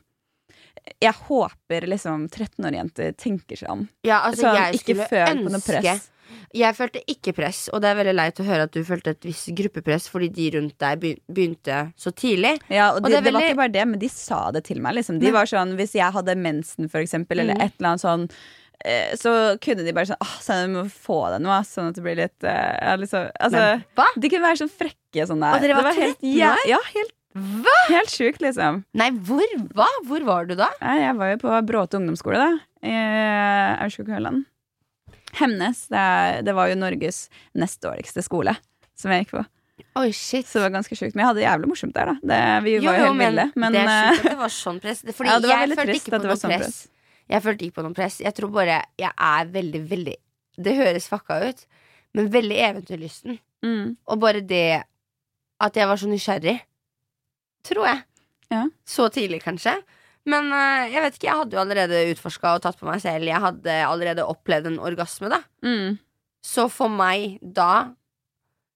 [1.04, 3.82] Jeg håper liksom 13-årige jenter tenker seg om.
[4.08, 5.98] Ja, altså, Sånn, jeg skulle ønske.
[6.54, 9.28] Jeg følte ikke press, og det er veldig leit å høre at du følte et
[9.28, 12.58] visst gruppepress fordi de rundt deg begynte så tidlig.
[12.70, 13.24] Ja, og, Og det veldig...
[13.24, 14.96] det, var ikke bare det, men de sa det til meg.
[15.00, 15.20] Liksom.
[15.22, 17.62] De var sånn, Hvis jeg hadde mensen, for eksempel, eller Mhm.
[17.68, 18.28] et eller annet sånn
[18.84, 21.96] eh, så kunne de bare sånn Åh, så du må få deg noe, sånn at
[21.96, 23.64] det blir litt uh, liksom, altså,
[24.00, 24.20] Men?
[24.20, 25.54] De kunne være sånn frekke sånn der.
[25.56, 27.76] Og dere var var helt, ja, ja, helt, Hva?
[27.92, 28.82] helt sjukt, liksom.
[28.98, 29.46] Nei, hvor?
[29.78, 29.86] Hva?
[30.10, 30.68] Hvor var du da?
[30.82, 32.50] Jeg var jo på Bråte ungdomsskole, da.
[32.82, 32.96] I
[33.86, 34.46] Aurskog-Høland.
[35.40, 35.86] Hemnes.
[35.92, 37.24] Det, er, det var jo Norges
[37.58, 38.56] nest dårligste skole
[38.98, 39.44] som jeg gikk på.
[39.98, 40.46] Oi, shit.
[40.48, 41.16] Så det var ganske sjukt.
[41.16, 42.16] Men jeg hadde det jævlig morsomt der, da.
[42.32, 43.46] Det, vi Jo, var jo helt men.
[43.60, 45.02] Men det er eh, sjukt at det var sånn press.
[45.18, 46.80] Fordi Ja, var jeg følte ikke på noe sånn press.
[47.32, 48.20] Jeg følte ikke på noe press.
[48.22, 50.16] Jeg tror bare jeg er veldig, veldig
[50.68, 51.66] Det høres fucka ut,
[52.18, 53.40] men veldig eventyrlysten.
[53.66, 54.84] mm, Og bare det
[55.62, 56.58] at jeg var så nysgjerrig.
[57.68, 58.04] Tror jeg.
[58.52, 58.66] Ja.
[58.86, 59.78] Så tidlig, kanskje.
[60.30, 63.26] Men eh, jeg vet ikke, jeg hadde jo allerede utforska og tatt på meg selv.
[63.26, 65.42] Jeg hadde allerede opplevd en orgasme, da.
[65.66, 65.98] mm.
[66.42, 67.92] Så for meg da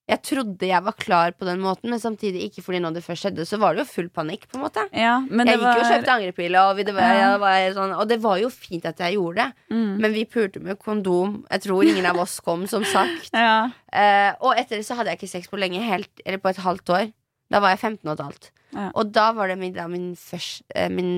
[0.05, 3.23] Jeg trodde jeg var klar på den måten, men samtidig ikke fordi når det først
[3.25, 4.83] skjedde, så var det jo full panikk, på en måte.
[4.93, 7.31] Ja, men jeg det gikk jo og kjøpte angrepille, og, det var, Ja.
[7.41, 9.73] var sånn, og det var jo fint at jeg gjorde det.
[9.73, 9.95] mm.
[10.03, 11.39] Men vi pulte med kondom.
[11.49, 13.31] Jeg tror ingen av oss kom, som sagt.
[13.33, 13.71] Ja.
[13.91, 16.61] Eh, og etter det så hadde jeg ikke sex på lenge, helt, eller på et
[16.61, 17.09] halvt år.
[17.51, 18.51] Da var jeg 15 og et halvt.
[18.75, 18.89] Ja.
[18.97, 21.11] Og da var det min, da, min, først, eh, min,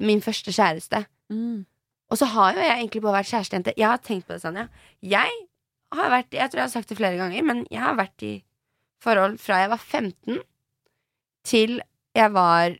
[0.00, 1.04] min første kjæreste.
[1.32, 1.64] Mm.
[2.12, 3.74] Og så har jo jeg egentlig bare vært kjærestejente.
[3.76, 4.68] Jeg har tenkt på det, Sanja.
[5.02, 5.30] Jeg
[5.92, 8.32] har vært Jeg tror jeg har sagt det flere ganger, men jeg har vært i
[9.02, 10.38] forhold fra jeg var 15
[11.44, 11.80] til
[12.14, 12.76] jeg var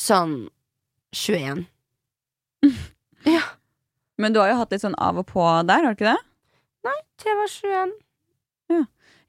[0.00, 0.48] sånn
[1.14, 1.66] 21.
[3.24, 3.40] Ja,
[4.20, 6.58] Men du har jo hatt litt sånn av og på der, har du ikke det?
[6.84, 7.94] Nei, til jeg var 21.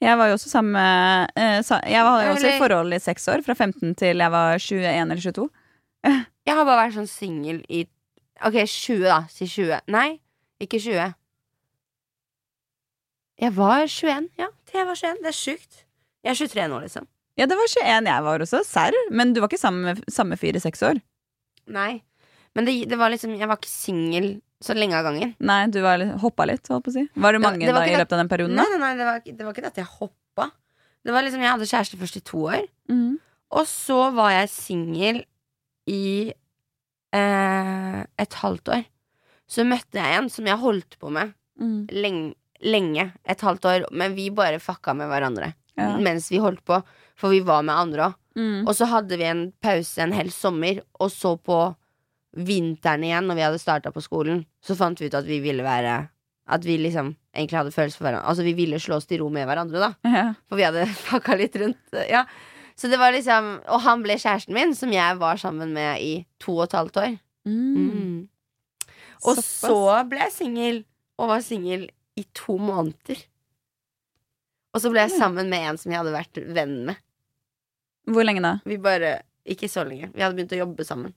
[0.03, 3.43] Jeg var jo også sammen med eh, Jeg var også i forhold i seks år.
[3.45, 5.49] Fra 15 til jeg var 21 eller 22.
[6.45, 7.87] Jeg har bare vært sånn singel i
[8.45, 9.21] Ok, 20, da.
[9.31, 9.79] Si 20.
[9.89, 10.19] Nei,
[10.61, 11.15] ikke 20.
[13.41, 14.49] Jeg var 21, ja.
[14.67, 15.21] Til jeg var 21.
[15.23, 15.79] Det er sjukt.
[16.25, 17.07] Jeg er 23 nå, liksom.
[17.39, 18.61] Ja, det var 21 jeg var også.
[18.67, 18.97] Serr.
[19.11, 20.99] Men du var ikke sammen med samme fyr i seks år?
[21.71, 22.03] Nei.
[22.55, 24.29] Men det, det var liksom Jeg var ikke singel
[24.63, 25.33] så lenge av gangen.
[25.39, 27.07] Nei, du var hoppa litt, holdt på å si.
[27.15, 28.55] Var det Det- mange det var da i løpet av den perioden?
[28.55, 30.51] Nei, nei, nei det, var, det var ikke det at jeg hoppa.
[31.05, 32.67] Det var liksom Jeg hadde kjæreste først i to år.
[32.89, 33.19] Mm.
[33.51, 35.23] Og så var jeg singel
[35.87, 36.33] i
[37.13, 38.85] eh, et halvt år.
[39.47, 41.87] Så møtte jeg en som jeg holdt på med mm.
[41.93, 42.33] lenge,
[42.65, 43.11] lenge.
[43.25, 43.85] Et halvt år.
[43.91, 45.97] Men vi bare fucka med hverandre Ja.
[45.99, 46.81] mens vi holdt på.
[47.15, 48.15] For vi var med andre òg.
[48.35, 48.67] Mm.
[48.67, 51.75] Og så hadde vi en pause en hel sommer, og så på
[52.35, 55.63] vinteren igjen, når vi hadde starta på skolen, så fant vi ut at vi ville
[55.65, 56.09] være
[56.45, 58.27] At vi liksom egentlig hadde følelser for hverandre.
[58.29, 59.87] Altså vi ville slå oss til ro med hverandre, da.
[60.05, 60.25] Ja.
[60.45, 61.95] For vi hadde pakka litt rundt.
[62.05, 62.25] Ja.
[62.77, 66.11] Så det var liksom Og han ble kjæresten min, som jeg var sammen med i
[66.43, 67.15] to og et halvt år.
[67.49, 67.79] Mm.
[67.79, 68.27] Mm.
[69.25, 69.49] Og Såpass.
[69.63, 69.79] så
[70.11, 70.83] ble jeg singel,
[71.17, 71.87] og var singel
[72.19, 73.23] i to måneder.
[74.75, 76.99] Og så ble jeg sammen med en som jeg hadde vært venn med.
[78.11, 78.57] Hvor lenge da?
[78.67, 80.11] Vi bare Ikke så lenge.
[80.13, 81.13] Vi hadde begynt å jobbe sammen.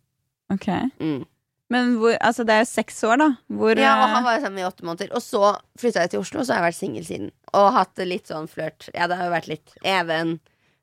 [0.53, 0.69] Ok.
[1.01, 1.25] Mm.
[1.69, 3.27] Men hvor, altså det er jo seks år, da.
[3.53, 5.11] Hvor Ja, og eh, han var jo sammen i åtte måneder.
[5.13, 7.29] Og så flytta jeg til Oslo, og så har jeg vært singel siden.
[7.53, 8.89] Og hatt litt sånn flørt.
[8.95, 10.39] Ja, det har jo vært litt even.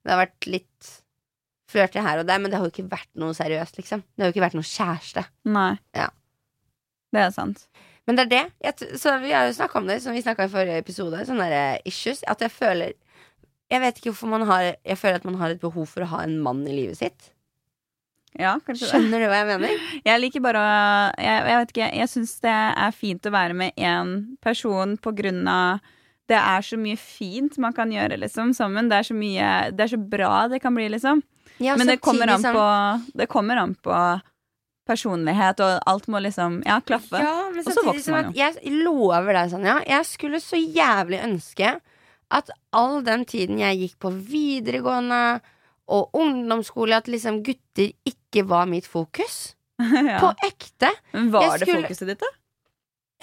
[0.06, 0.92] Det har vært litt
[1.74, 4.04] flørte her og der, men det har jo ikke vært noe seriøst, liksom.
[4.14, 5.24] Det har jo ikke vært noe kjæreste.
[5.50, 5.72] Nei.
[5.98, 6.12] Ja.
[7.16, 7.66] Det er sant.
[8.06, 8.44] Men det er det.
[8.68, 11.24] Jeg, t- så vi har jo snakka om det, som vi snakka i forrige episode,
[11.26, 12.22] sånne der issues.
[12.30, 12.94] At jeg føler
[13.74, 16.10] Jeg vet ikke hvorfor man har Jeg føler at man har et behov for å
[16.14, 17.32] ha en mann i livet sitt.
[18.40, 18.56] Ja.
[18.68, 19.84] Skjønner du hva jeg mener?
[20.10, 20.72] Jeg liker bare å
[21.22, 24.12] Jeg, jeg vet ikke, jeg syns det er fint å være med én
[24.44, 25.80] person på grunn av
[26.28, 28.90] Det er så mye fint man kan gjøre liksom sammen.
[28.92, 31.24] Det er så mye Det er så bra det kan bli, liksom.
[31.64, 32.66] Ja, Men det kommer, an på,
[33.16, 33.96] det kommer an på
[34.86, 37.22] personlighet, og alt må liksom Ja, klaffe.
[37.24, 38.36] Ja, men Og så vokser man jo.
[38.42, 41.78] jeg lover deg, Sanja, jeg skulle så jævlig ønske
[42.36, 45.40] at all den tiden jeg gikk på videregående
[45.88, 49.56] og ungdomsskole, at liksom gutter ikke var mitt fokus.
[49.80, 50.18] ja.
[50.22, 50.90] På ekte.
[51.14, 52.32] Men var jeg det skulle- fokuset ditt, da?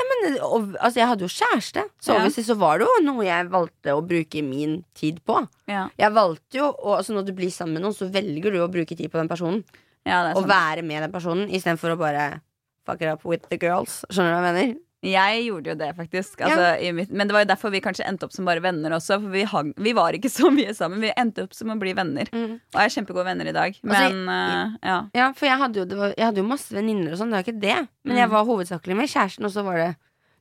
[0.02, 2.28] Men, og, altså, jeg hadde jo kjæreste, så Ja.
[2.28, 5.36] så var det jo noe jeg valgte å bruke min tid på.
[5.68, 8.58] Ja, Jeg valgte jo, og altså, Når du blir sammen med noen, så velger du
[8.64, 9.64] å bruke tid på den personen.
[10.06, 12.40] ja det Og være med den personen istedenfor å bare
[12.86, 14.04] fuck it up with the girls.
[14.10, 14.80] Skjønner du hva jeg mener?
[15.02, 16.40] Jeg gjorde jo det, faktisk.
[16.46, 18.94] Altså, i mitt, men det var jo derfor vi kanskje endte opp som bare venner
[18.94, 19.16] også.
[19.22, 21.02] For vi, hang, vi var ikke så mye sammen.
[21.02, 22.30] Vi endte opp som å bli venner.
[22.30, 22.60] Mm.
[22.74, 23.74] Og er kjempegode venner i dag.
[23.82, 24.98] Altså, Men eh, ja.
[25.18, 27.40] Ja, for jeg hadde jo, det var, jeg hadde jo masse venninner og sånn, det
[27.40, 27.78] var ikke det.
[28.06, 28.20] Men Mm.
[28.22, 29.90] jeg var hovedsakelig med kjæresten, og så var det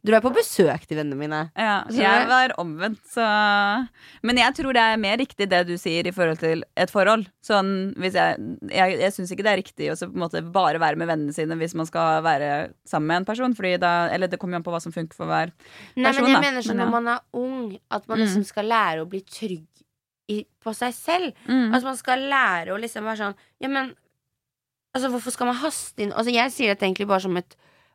[0.01, 1.39] Dro jeg på besøk til vennene mine.
[1.55, 1.83] ja.
[1.93, 3.21] Jeg var omvendt, så
[4.25, 7.27] Men jeg tror det er mer riktig det du sier i forhold til et forhold.
[7.45, 8.39] Sånn hvis Jeg,
[8.71, 11.33] jeg, jeg syns ikke det er riktig å på en måte bare være med vennene
[11.35, 13.53] sine hvis man skal være sammen med en person.
[13.53, 15.53] Fordi da, eller det kommer jo an på hva som funker for hver.
[15.95, 16.45] Nei, Person, men jeg da.
[16.49, 16.89] mener sånn Men ja.
[16.89, 18.25] når man er ung, at man Mm.
[18.25, 19.67] liksom skal lære å bli trygg
[20.29, 21.33] i, på seg selv.
[21.45, 21.73] Mm.
[21.75, 23.93] Altså man skal lære å liksom være sånn Ja, men
[24.93, 27.53] Altså, hvorfor skal man haste inn Altså, jeg sier dette egentlig bare som et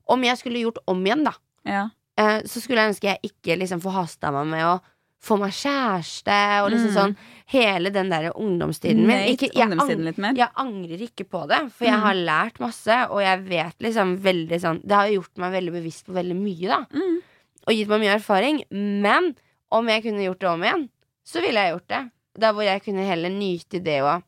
[0.08, 1.32] Om jeg skulle gjort om igjen, da,
[1.66, 1.88] Ja.
[2.16, 4.80] eh, så skulle jeg ønske jeg ikke liksom forhasta meg med å
[5.26, 6.96] få meg kjæreste og liksom Mm.
[6.96, 7.16] sånn
[7.48, 9.34] hele den der ungdomstiden min.
[9.34, 10.34] Ikke- jeg ungdomstiden mer.
[10.34, 12.00] Jeg angrer ikke på det, for jeg Mm.
[12.02, 16.06] har lært masse, og jeg vet liksom veldig sånn Det har gjort meg veldig bevisst
[16.06, 16.84] på veldig mye, da.
[16.92, 17.18] Mm.
[17.66, 18.62] Og gitt meg mye erfaring.
[18.70, 19.34] Men
[19.72, 20.88] om jeg kunne gjort det om igjen,
[21.24, 22.10] så ville jeg gjort det.
[22.38, 24.22] Da hvor jeg kunne heller nyte det å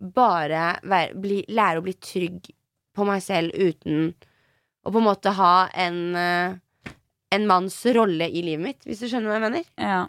[0.00, 2.50] bare være, bli, lære å bli trygg
[2.96, 4.14] på meg selv uten
[4.82, 6.60] å på en måte ha en eh,
[7.32, 9.68] en manns rolle i livet mitt, hvis du skjønner hva jeg mener?
[9.80, 10.00] Ja.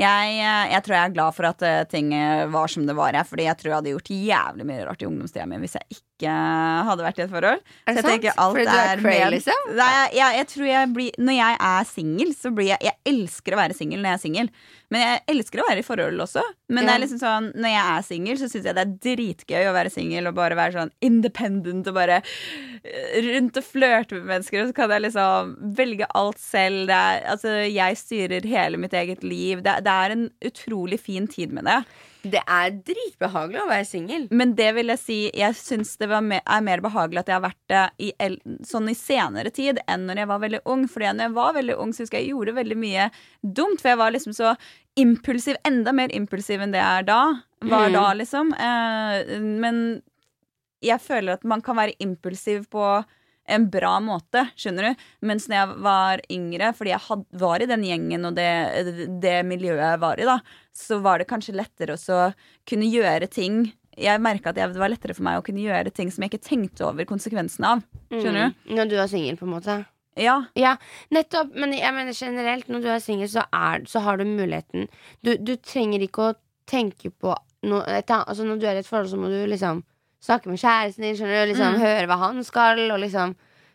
[0.00, 2.10] Jeg, eh, jeg tror jeg er glad for at eh, ting
[2.50, 3.14] var som det var.
[3.14, 5.94] Jeg, fordi jeg tror jeg hadde gjort jævlig mye rart i ungdomstida mi hvis jeg
[5.94, 6.11] ikke
[6.86, 7.62] hadde vært i et forhold.
[7.88, 8.26] Er det sant?
[8.36, 9.70] Fordi du er cray, liksom?
[9.78, 13.56] Nei, jeg, jeg, tror jeg blir Når jeg er singel, så blir jeg Jeg elsker
[13.56, 14.50] å være singel når jeg er singel.
[14.92, 16.44] Men jeg elsker å være i forhold også.
[16.68, 16.98] Men Ja.
[17.00, 20.28] liksom sånn når jeg er singel, så syns jeg det er dritgøy å være singel
[20.28, 24.62] og bare være sånn independent og bare eh, rundt og flørte med mennesker.
[24.62, 26.86] Og så kan jeg liksom velge alt selv.
[26.92, 29.64] Det er, altså, jeg styrer hele mitt eget liv.
[29.64, 31.80] Det, det er en utrolig fin tid med det.
[32.22, 34.26] Det er dritbehagelig å være singel.
[34.30, 37.34] Men det vil jeg si Jeg syns det var me er mer behagelig at jeg
[37.38, 38.12] har vært det i
[38.68, 40.84] sånn i senere tid enn når jeg var veldig ung.
[40.90, 43.08] Fordi når jeg var veldig ung, så husker jeg jeg gjorde veldig mye
[43.42, 43.80] dumt.
[43.82, 44.54] For jeg var liksom så
[45.02, 45.58] impulsiv.
[45.66, 47.20] Enda mer impulsiv enn det jeg er da.
[47.62, 47.92] Var Mm.
[47.98, 48.52] da, liksom.
[48.54, 50.02] Eh, men
[50.82, 53.04] jeg føler at man kan være impulsiv på
[53.50, 55.04] en bra måte, skjønner du?
[55.26, 58.48] Mens når jeg var yngre, fordi jeg had, var i den gjengen og det,
[59.22, 60.38] det miljøet jeg var i, da,
[60.76, 62.20] så var det kanskje lettere å
[62.68, 66.08] kunne gjøre ting Jeg merka at det var lettere for meg å kunne gjøre ting
[66.10, 67.82] som jeg ikke tenkte over konsekvensene av.
[68.08, 68.62] Skjønner du?
[68.70, 68.76] Mm.
[68.78, 69.74] Når du er singel, på en måte.
[70.16, 70.38] Ja.
[70.56, 70.76] Ja,
[71.12, 71.52] nettopp.
[71.52, 73.44] Men jeg mener generelt, når du er singel, så,
[73.88, 74.88] så har du muligheten
[75.20, 76.34] du, du trenger ikke å
[76.68, 77.34] tenke på
[77.68, 79.84] noe Altså Når du er i et forhold, så må du liksom
[80.22, 81.80] snakke med kjæresten din, skjønner du, liksom Mm.
[81.82, 83.34] høre hva han skal, og liksom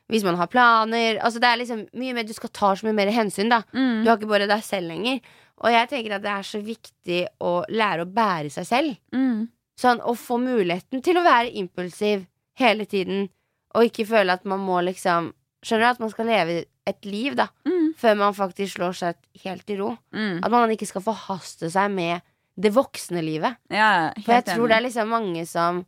[0.10, 2.96] Hvis man har planer Altså Det er liksom mye mer Du skal ta så mye
[2.96, 3.62] mer hensyn, da.
[3.74, 4.04] Mm.
[4.06, 5.20] Du har ikke bare deg selv lenger.
[5.60, 8.98] Og jeg tenker at det er så viktig å lære å bære seg selv.
[9.12, 9.50] Mm.
[9.78, 12.26] Sånn å få muligheten til å være impulsiv
[12.58, 13.28] hele tiden,
[13.76, 15.34] og ikke føle at man må liksom
[15.66, 15.90] Skjønner du?
[15.90, 17.48] At man skal leve et liv, da.
[17.66, 17.94] Mm.
[17.98, 19.98] Før man faktisk slår seg helt i ro.
[20.14, 20.40] Mm.
[20.46, 22.22] At man ikke skal forhaste seg med
[22.56, 23.58] det voksne livet.
[23.74, 25.82] Ja, For jeg tror det er liksom mange som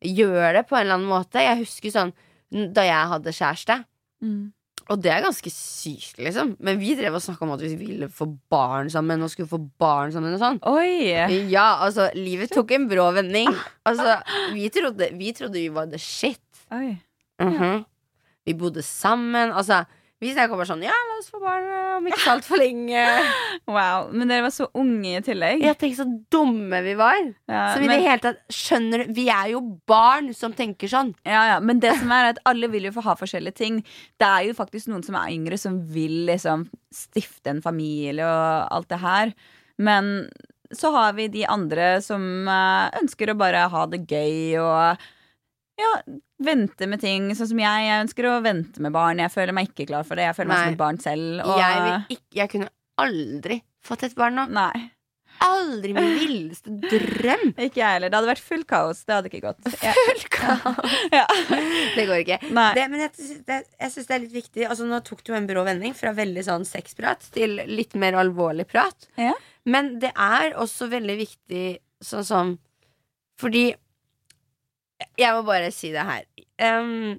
[0.00, 1.42] gjør det på en eller annen måte.
[1.44, 2.14] Jeg husker sånn
[2.74, 3.76] da jeg hadde kjæreste.
[4.24, 4.50] Mm.
[4.90, 6.56] Og det er ganske sykt, liksom.
[6.58, 9.60] Men vi drev og snakka om at vi ville få barn sammen og skulle få
[9.78, 10.58] barn sammen og sånn.
[10.66, 11.12] Oi!
[11.52, 13.52] Ja, altså, livet tok en brå vending.
[13.90, 14.18] Altså,
[14.54, 16.42] vi trodde vi, trodde vi var the shit.
[16.74, 16.96] Oi.
[17.42, 17.84] Mhm.
[18.46, 19.52] Vi bodde sammen.
[19.54, 19.84] Altså,
[20.20, 23.04] vi snakka bare sånn Ja, oss få barn eh, om ikke så altfor lenge.
[23.70, 24.08] Wow.
[24.10, 25.62] Men dere var så unge i tillegg.
[25.62, 27.20] Jeg Tenk så dumme vi var.
[27.46, 31.12] Ja, Som i men, det hele tatt skjønner Vi er jo barn som tenker sånn.
[31.28, 33.78] ja, ja, men det som er at alle vil jo få ha forskjellige ting.
[34.18, 38.66] Det er jo faktisk noen som er yngre, som vil liksom stifte en familie og
[38.74, 39.34] alt det her.
[39.78, 40.28] Men
[40.74, 45.08] så har vi de andre som eh, ønsker å bare ha det gøy og
[45.80, 45.90] ja,
[46.44, 47.30] vente med ting.
[47.38, 47.88] Sånn som jeg.
[47.88, 49.22] Jeg ønsker å vente med barn.
[49.22, 50.28] Jeg føler meg ikke klar for det.
[50.28, 50.68] Jeg føler meg Nei.
[50.68, 51.42] som et barn selv.
[51.44, 54.48] Og, Jeg, vil ikke, jeg kunne aldri fått et barn nå.
[54.54, 54.88] Nei,
[55.40, 57.52] Aldri min villeste drøm.
[57.66, 58.12] ikke jeg heller.
[58.12, 59.02] Det hadde vært fullt kaos.
[59.08, 59.68] Det hadde ikke gått.
[59.80, 60.96] Jeg, Full kaos.
[61.18, 61.24] ja.
[61.96, 62.40] Det går ikke.
[62.76, 63.12] Det, men jeg,
[63.48, 64.66] det, jeg syns det er litt viktig.
[64.68, 68.68] Altså, nå tok du en brå vending fra veldig sånn sexprat til litt mer alvorlig
[68.68, 69.08] prat.
[69.20, 69.32] Ja.
[69.70, 71.64] Men det er også veldig viktig
[72.04, 72.52] sånn som
[73.40, 73.70] Fordi
[75.20, 76.24] Jeg må bare si det her.
[76.60, 77.18] Um,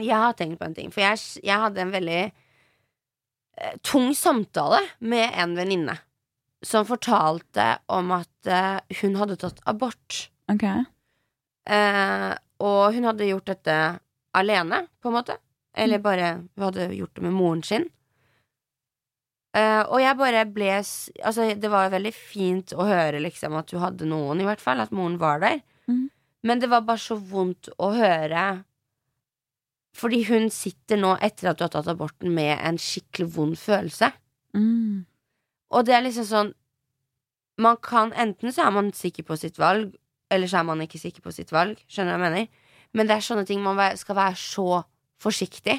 [0.00, 0.90] jeg har tenkt på en ting.
[0.92, 5.98] For jeg, jeg hadde en veldig uh, tung samtale med en venninne.
[6.62, 10.26] Som fortalte om at uh, hun hadde tatt abort.
[10.52, 10.66] Ok.
[11.68, 12.32] Uh,
[12.62, 13.78] og hun hadde gjort dette
[14.38, 15.36] alene, på en måte.
[15.72, 17.86] Eller bare Hun hadde gjort det med moren sin.
[19.52, 23.82] Uh, og jeg bare ble Altså, det var veldig fint å høre liksom at hun
[23.84, 24.80] hadde noen, i hvert fall.
[24.84, 25.62] At moren var der.
[25.88, 26.10] Mhm.
[26.42, 28.64] Men det var bare så vondt å høre.
[29.96, 34.10] Fordi hun sitter nå, etter at du har tatt aborten, med en skikkelig vond følelse.
[34.56, 35.04] Mm.
[35.72, 36.50] Og det er liksom sånn
[37.62, 39.92] Man kan Enten så er man sikker på sitt valg,
[40.32, 41.78] eller så er man ikke sikker på sitt valg.
[41.88, 42.68] Skjønner du hva jeg mener?
[42.96, 44.82] Men det er sånne ting man skal være så
[45.22, 45.76] forsiktig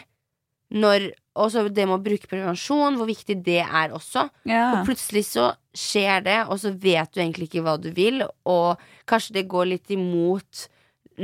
[0.73, 4.27] når Også det med å bruke prevensjon, hvor viktig det er også.
[4.45, 4.67] Ja.
[4.75, 8.77] Og plutselig så skjer det, og så vet du egentlig ikke hva du vil, og
[9.09, 10.67] kanskje det går litt imot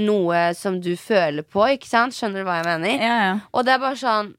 [0.02, 2.18] noe som du føler på, ikke sant?
[2.18, 2.95] Skjønner du hva jeg mener?
[3.06, 3.36] ja, ja.
[3.54, 4.34] Og det er bare sånn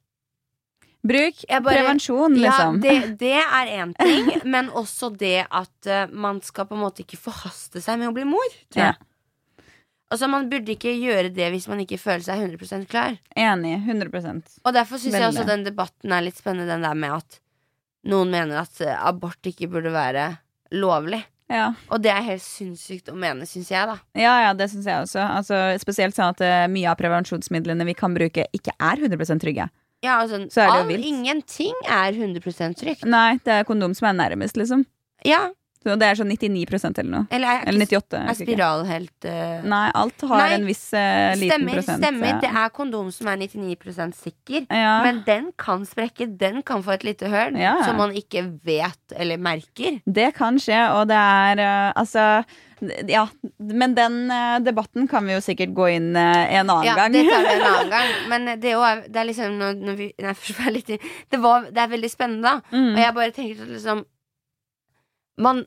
[1.07, 2.83] Bruk bare- prevensjon, liksom.
[2.83, 6.83] Ja, det, det er én ting, men også det at uh, man skal på en
[6.83, 8.59] måte ikke forhaste seg med å bli mor.
[8.75, 8.99] Tror jeg.
[10.11, 13.19] Altså Man burde ikke gjøre det hvis man ikke føler seg 100 klar.
[13.39, 13.77] Enig.
[13.87, 17.39] 100% Og Derfor syns jeg også den debatten er litt spennende, den der med at
[18.11, 20.33] noen mener at eh, abort ikke burde være
[20.73, 21.21] lovlig.
[21.51, 21.73] Ja.
[21.91, 23.99] Og det er helt sinnssykt å mene, syns jeg, da.
[24.17, 25.21] Ja, ja, det syns jeg også.
[25.25, 29.67] Altså, spesielt sånn at uh, mye av prevensjonsmidlene vi kan bruke, ikke er 100 trygge.
[30.01, 33.05] Ja, altså, Så det jo all, ingenting er 100 trygt.
[33.05, 34.87] Nei, det er kondom som er nærmest, liksom.
[35.27, 35.51] Ja,
[35.81, 36.67] Så det er sånn 99
[37.01, 37.27] eller noe.
[37.33, 38.19] eller er, Eller 98.
[38.21, 42.03] er spiral helt eh, Nei, alt har Nei, en viss uh, liten Stemmer, prosent.
[42.05, 42.29] stemmer.
[42.29, 42.41] ja.
[42.43, 44.67] Det er kondom som er 99 sikker.
[44.69, 44.99] ja.
[45.07, 46.27] Men den kan sprekke.
[46.37, 47.79] Den kan få et lite høl Ja.
[47.87, 50.03] som man ikke vet eller merker.
[50.05, 52.45] Det kan skje, og det er uh, altså
[53.09, 53.27] Ja,
[53.59, 57.13] men den eh, debatten kan vi jo sikkert gå inn en annen Ja, gang.
[57.13, 58.15] det tar vi en annen gang.
[58.29, 60.89] Men det, er det er liksom når, når vi, nei, litt,
[61.29, 62.61] det, var, det er veldig spennende, da.
[62.73, 62.95] Mm.
[62.95, 64.05] Og jeg bare tenker at liksom
[65.39, 65.67] Man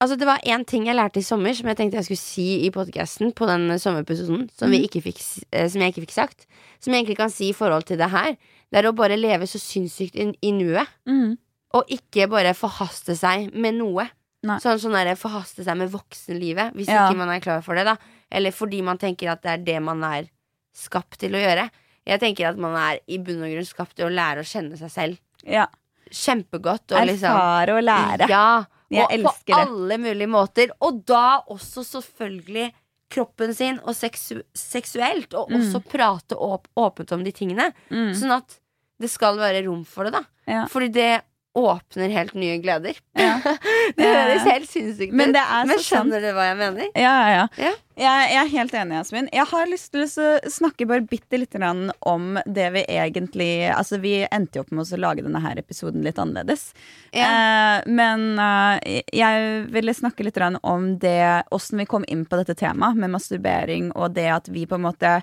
[0.00, 2.44] Altså, det var én ting jeg lærte i sommer som jeg tenkte jeg skulle si
[2.62, 5.02] i podkasten på den sommerepisoden, som, vi Mhm.
[5.02, 5.18] fikk,
[5.50, 6.46] eh, som jeg ikke fikk sagt.
[6.78, 8.36] Som jeg egentlig kan si i forhold til det her.
[8.70, 10.86] Det er å bare leve så sinnssykt i, i nuet.
[11.04, 11.36] Mm.
[11.74, 14.08] Og ikke bare forhaste seg med noe.
[14.44, 14.58] Nei.
[14.62, 17.08] Sånn sånn der, forhaste seg med voksenlivet, hvis Ja.
[17.10, 17.84] ikke man er klar for det.
[17.84, 17.96] da
[18.30, 20.28] Eller fordi man tenker at det er det man er
[20.76, 21.70] skapt til å gjøre.
[22.06, 24.78] Jeg tenker at man er i bunn og grunn skapt til å lære å kjenne
[24.78, 25.66] seg selv Ja.
[26.10, 26.92] Kjempegodt.
[26.92, 28.28] Og liksom, Erfare og lære.
[28.28, 30.70] ja, Jeg og elsker på alle mulige måter.
[30.80, 32.72] Og da også selvfølgelig
[33.10, 35.34] kroppen sin, og seksu seksuelt.
[35.34, 35.60] Og Mm.
[35.60, 37.72] også prate åp åpent om de tingene.
[37.90, 38.12] Mm.
[38.14, 38.58] Sånn at
[39.00, 40.22] det skal være rom for det, da.
[40.46, 40.66] Ja.
[40.66, 41.22] Fordi det
[41.58, 42.96] åpner helt nye gleder.
[43.18, 43.38] Ja.
[43.96, 44.14] Det Ja.
[44.28, 45.16] høres helt sinnssykt ut.
[45.16, 46.88] Men det Men skjønner du hva jeg mener?
[46.94, 47.46] Ja, ja, ja.
[47.58, 47.70] Ja.
[47.98, 49.28] Jeg, jeg er helt enig, Jasmin.
[49.34, 54.20] Jeg har lyst til å snakke bare bitte grann om det vi egentlig Altså, vi
[54.30, 56.68] endte jo opp med å lage denne her episoden litt annerledes.
[57.10, 57.26] Ja.
[57.26, 62.38] Eh, men eh, jeg ville snakke litt grann om det åssen vi kom inn på
[62.38, 65.18] dette temaet med masturbering, og det at vi på en måte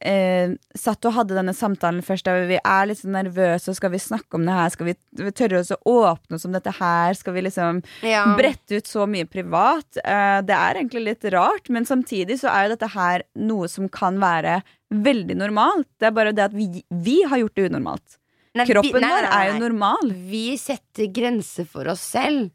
[0.00, 3.90] eh, satt og hadde denne samtalen først der vi er litt så nervøse, og skal
[3.92, 4.70] vi snakke om det her?
[4.74, 4.94] Skal vi
[5.36, 7.14] tørre oss å åpne oss om dette her?
[7.14, 8.24] Skal vi liksom Ja.
[8.36, 9.86] brette ut så mye privat.
[10.04, 13.88] Eh, det er egentlig litt rart, men samtidig så er jo dette her noe som
[13.88, 14.62] kan være
[14.92, 15.86] veldig normalt.
[15.98, 18.18] Det er bare det at vi, vi har gjort det unormalt.
[18.54, 20.10] Nei, vi- Kroppen nei, nei, vår er jo normal.
[20.28, 22.50] Vi setter grenser for oss selv.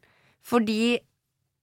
[0.46, 0.98] Fordi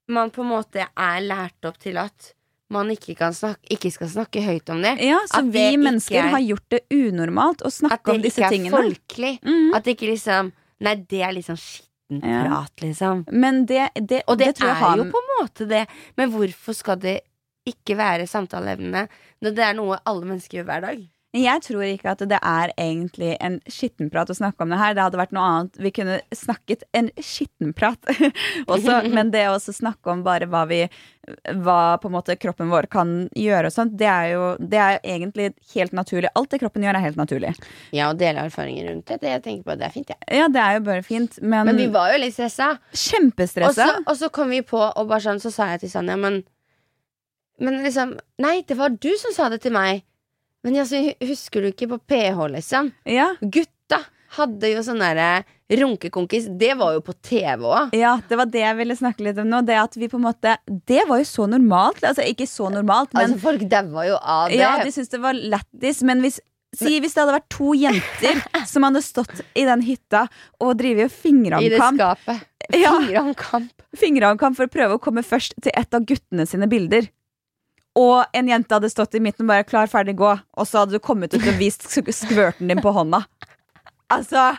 [0.09, 2.33] man på en måte er lært opp til at
[2.75, 4.93] man ikke, kan snakke, ikke skal snakke høyt om det.
[5.03, 8.39] Ja, så At vi det mennesker er- har gjort det unormalt å snakke om disse
[8.41, 8.75] ikke er tingene.
[8.75, 9.33] folkelig.
[9.43, 9.73] Mm.
[9.75, 10.51] At det ikke liksom
[10.83, 12.41] Nei, det er liksom skitten Ja.
[12.45, 13.23] prat, liksom.
[13.31, 15.87] Men det, det, Og det, tror jeg er har jo på en måte det.
[16.17, 17.21] Men hvorfor skal det
[17.65, 19.07] ikke være samtaleevne
[19.41, 21.07] når det er noe alle mennesker gjør hver dag?
[21.35, 24.93] Jeg tror ikke at det er egentlig en skittenprat å snakke om det her.
[24.95, 25.79] Det hadde vært noe annet.
[25.83, 28.07] Vi kunne snakket en skittenprat
[28.71, 30.85] også, men det å snakke om bare hva vi
[31.57, 34.99] hva på en måte kroppen vår kan gjøre og sånt, det er jo det er
[35.01, 36.29] egentlig helt naturlig.
[36.37, 37.53] Alt det kroppen gjør, er helt naturlig.
[37.95, 40.21] Ja, og dele erfaringer rundt det, det jeg tenker på, det er fint, jeg.
[40.37, 42.75] Ja, det er jo bare fint, men, Men vi var jo litt stressa.
[43.71, 46.19] Og så, og så kom vi på, og bare sånn, så sa jeg til Sanja,
[46.19, 46.43] men
[47.57, 50.03] Men liksom Nei, det var du som sa det til meg.
[50.65, 52.89] Men altså, husker du ikke på PH, liksom?
[53.05, 53.31] Ja.
[53.41, 54.01] Gutta
[54.35, 56.47] hadde jo sånn derre runkekonkis.
[56.59, 57.93] Det var jo på TV òg.
[57.95, 59.61] Ja, det var det jeg ville snakke litt om nå.
[59.65, 62.03] Det at vi på en måte Det var jo så normalt.
[62.05, 64.59] Altså ikke så normalt, men Altså, folk daua jo av det.
[64.61, 66.41] Ja, de syntes det var lættis, men hvis
[66.75, 68.41] Si hvis det hadde vært to jenter
[68.71, 70.25] som hadde stått i den hytta
[70.59, 72.41] og drevet I det skapet.
[72.75, 72.91] Ja.
[73.95, 74.57] Fingeramkamp.
[74.57, 77.07] for å prøve å komme først til et av guttene sine bilder.
[77.95, 80.91] Og en jente hadde stått i midten og bare 'klar, ferdig, gå', og så hadde
[80.91, 83.23] du kommet ut og vist skvørten din på hånda.
[84.13, 84.51] Altså,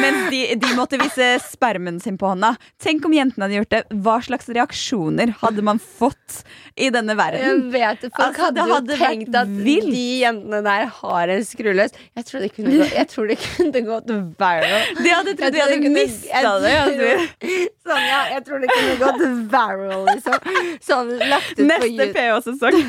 [0.00, 2.54] Mens de, de måtte vise spermen sin på hånda.
[2.82, 3.80] Tenk om jentene hadde gjort det.
[4.02, 6.40] Hva slags reaksjoner hadde man fått
[6.80, 7.42] i denne verden?
[7.42, 9.90] Jeg vet Folk Altså, hadde hadde, jo tenkt at vild.
[9.94, 11.94] de jentene der har en skruløs.
[12.18, 14.66] Jeg tror det kunne, gå, tror det kunne gått viral.
[14.98, 16.74] De hadde trodd de hadde det mista det.
[16.80, 17.68] Altså.
[17.90, 19.24] Sånn, ja, jeg tror det kunne gått
[19.54, 20.50] viral, liksom.
[20.90, 22.10] Sånn lagt ut på Neste.
[22.16, 22.80] PH-sesong.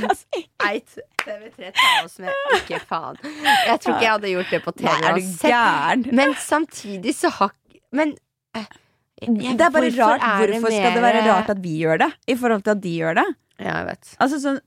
[0.61, 2.29] Altså, TV3 tar oss med.
[2.57, 3.17] Ikke faen.
[3.21, 4.87] Jeg tror ikke jeg hadde gjort det på TV.
[4.87, 5.41] Nei, er du uansett.
[5.99, 6.15] Gæren?
[6.15, 7.51] Men samtidig så har
[7.91, 8.13] Men
[8.55, 8.65] eh,
[9.21, 10.21] jeg- Det er bare hvorfor rart.
[10.23, 12.11] er det Hvorfor skal det mer- være rart at vi gjør det?
[12.27, 13.25] I forhold til at de gjør det?
[13.61, 14.11] Ja, jeg vet.
[14.23, 14.59] Altså sånn,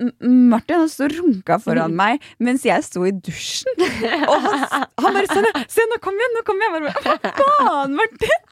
[0.50, 3.74] Martin han sto og runka foran meg mens jeg sto i dusjen.
[4.30, 4.64] Og han,
[5.02, 6.34] han bare sånn Se, nå kom igjen!
[6.38, 6.92] nå kom igjen bare,
[7.34, 8.48] Hva faen, Martin?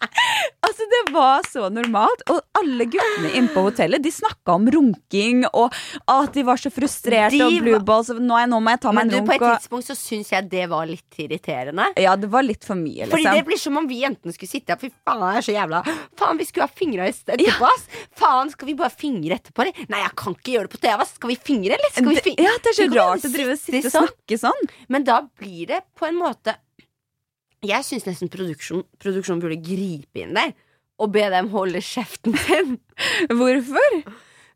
[0.63, 2.25] Altså Det var så normalt.
[2.33, 5.75] Og alle guttene inne på hotellet De snakka om runking og
[6.11, 8.11] at de var så frustrerte De og blue balls.
[8.13, 10.49] Og nå, nå må jeg ta meg Men du, på et tidspunkt så syns jeg
[10.53, 11.89] det var litt irriterende.
[12.01, 13.49] ja, det var litt for mye, Fordi det liksom.
[13.51, 14.81] blir som om vi jentene skulle sitte her.
[14.83, 15.83] Fy faen, jeg er så jævla
[16.19, 17.87] Faen, vi skulle ha fingra etterpå, ass.
[18.19, 19.87] Faen, skal vi bare fingre etterpå, eller?
[19.93, 21.05] Nei, jeg kan ikke gjøre det på TV.
[21.13, 21.93] Skal vi fingre, eller?
[21.95, 22.49] Skal vi fingre?
[22.49, 24.11] ja, det er så rart å drive og sitte og sånn.
[24.11, 24.69] snakke sånn.
[24.93, 26.57] Men da blir det på en måte
[27.63, 30.53] Jeg syns nesten produksjon, produksjon burde gripe inn der.
[31.03, 32.77] Og be dem holde kjeften sin.
[33.39, 34.03] Hvorfor?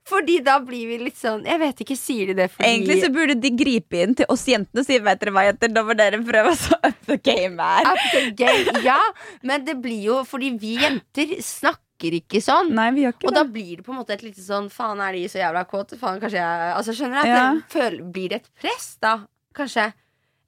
[0.06, 3.08] Fordi da blir vi litt sånn Jeg vet ikke, sier de det fordi Egentlig så
[3.10, 5.96] burde de gripe inn til oss jentene og si Vet dere hva, jenter, nå må
[5.98, 7.88] dere prøve å up the game her.
[7.90, 9.00] Up the game, Ja,
[9.42, 12.72] men det blir jo fordi vi jenter snakker ikke sånn.
[12.74, 15.00] Nei, vi gjør ikke Og da blir det på en måte et lite sånn Faen,
[15.00, 15.96] er de så jævla kåte?
[15.98, 17.18] Faen, kanskje jeg Altså, skjønner du?
[17.18, 17.90] At Ja.
[17.90, 19.26] det blir det et press, da?
[19.54, 19.92] Kanskje?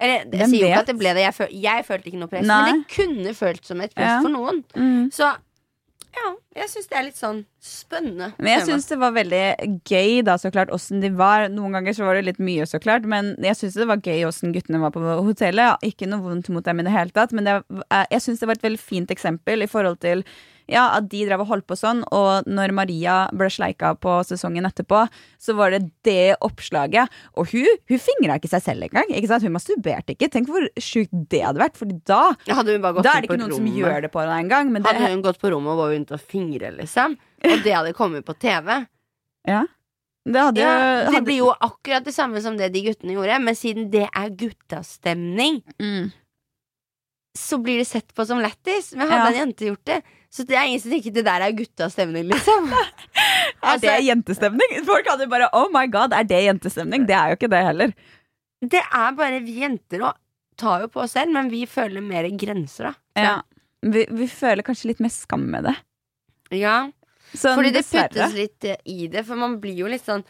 [0.01, 1.23] Eller, jeg Hvem sier jo ikke at det ble det.
[1.27, 2.63] Jeg, føl, jeg følte ikke noe press, Nei.
[2.73, 4.21] men det kunne følt som et press Ja.
[4.23, 4.63] for noen.
[4.77, 5.11] Mm.
[5.11, 5.35] Så
[6.19, 8.33] ja, jeg syns det er litt sånn spennende.
[8.39, 11.49] Men jeg syns det var veldig gøy, da, så klart, åssen de var.
[11.49, 14.25] Noen ganger så var det litt mye, så klart, men jeg syns det var gøy
[14.27, 15.77] åssen guttene var på hotellet.
[15.83, 17.59] Ikke noe vondt mot dem i det hele tatt, men det,
[17.91, 20.25] er- jeg syns det var et veldig fint eksempel i forhold til
[20.69, 24.69] ja, at de drev og holdt på sånn, og når Maria ble sleika på sesongen
[24.69, 25.07] etterpå,
[25.41, 27.09] så var det det oppslaget.
[27.41, 29.09] Og hun, hun fingra ikke seg selv engang.
[29.17, 29.47] Ikke sant?
[29.47, 30.29] Hun masturberte ikke.
[30.33, 34.05] Tenk hvor sjukt det hadde vært, Fordi da, da er det ikke noen som gjør
[34.05, 34.75] det på deg engang.
[34.85, 38.35] Hadde hun gått på rommet og var å fingre, liksom, og det hadde kommet på
[38.41, 38.71] TV
[39.49, 39.63] ja,
[40.29, 40.71] det hadde, ja,
[41.07, 44.05] Det hadde blir jo akkurat det samme som det de guttene gjorde, men siden det
[44.09, 46.11] er guttastemning, mm.
[47.39, 48.93] så blir det sett på som lættis.
[48.95, 49.33] Men hadde Ja.
[49.33, 52.69] en jente gjort det, så det er ingen som tenker det der er guttastemning, liksom.
[53.59, 54.75] Er det Altså- jentestemning?
[54.87, 57.07] Folk hadde bare Oh my god, er det jentestemning?
[57.09, 57.95] Det er jo ikke det heller.
[58.63, 60.19] Det er bare vi jenter òg
[60.59, 63.23] tar jo på oss selv, men vi føler mer grenser, da.
[63.23, 63.35] Ja.
[63.87, 65.75] Vi, vi føler kanskje litt mer skam med det.
[66.59, 66.89] Ja,
[67.31, 68.09] Sånn, fordi det dessverre.
[68.11, 70.25] puttes litt eh, i det, for man blir jo litt sånn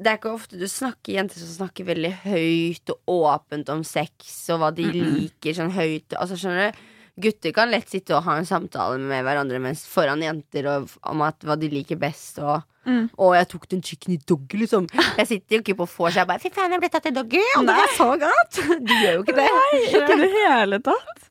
[0.00, 4.30] det er ikke ofte du snakker jenter som snakker veldig høyt og åpent om sex
[4.52, 6.14] og hva de liker sånn høyt.
[6.16, 6.78] Altså, skjønner du?
[7.22, 11.22] Gutter kan lett sitte og ha en samtale med hverandre mens foran jenter og, om
[11.26, 12.38] at, hva de liker best.
[12.42, 13.10] Og, Mm.
[13.20, 14.86] og jeg tok den chicken i doggy, liksom.
[15.18, 17.42] Jeg sitter jo ikke på vors og bare Fy faen, jeg ble tatt i doggy,
[17.58, 18.60] og det var så godt!
[18.88, 19.44] Du gjør jo ikke det.
[19.52, 21.26] Nei, Ikke i det hele tatt.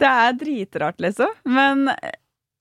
[0.00, 1.34] Det er dritrart, liksom.
[1.52, 1.84] Men,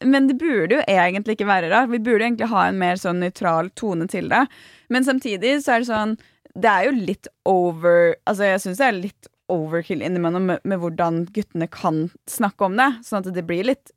[0.04, 1.90] men det burde jo egentlig ikke være rart.
[1.96, 4.44] Vi burde egentlig ha en mer sånn nøytral tone til det.
[4.92, 6.18] Men samtidig så er det sånn
[6.60, 10.80] Det er jo litt over Altså, jeg syns det er litt overkill innimellom med, med
[10.82, 12.88] hvordan guttene kan snakke om det.
[13.06, 13.92] Sånn at det blir litt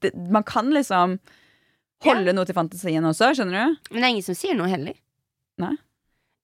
[0.00, 1.18] det, Man kan liksom
[2.04, 3.90] holde noe til fantasien også, skjønner du?
[3.92, 4.96] Men det er ingen som sier noe heller.
[5.60, 5.74] Nei.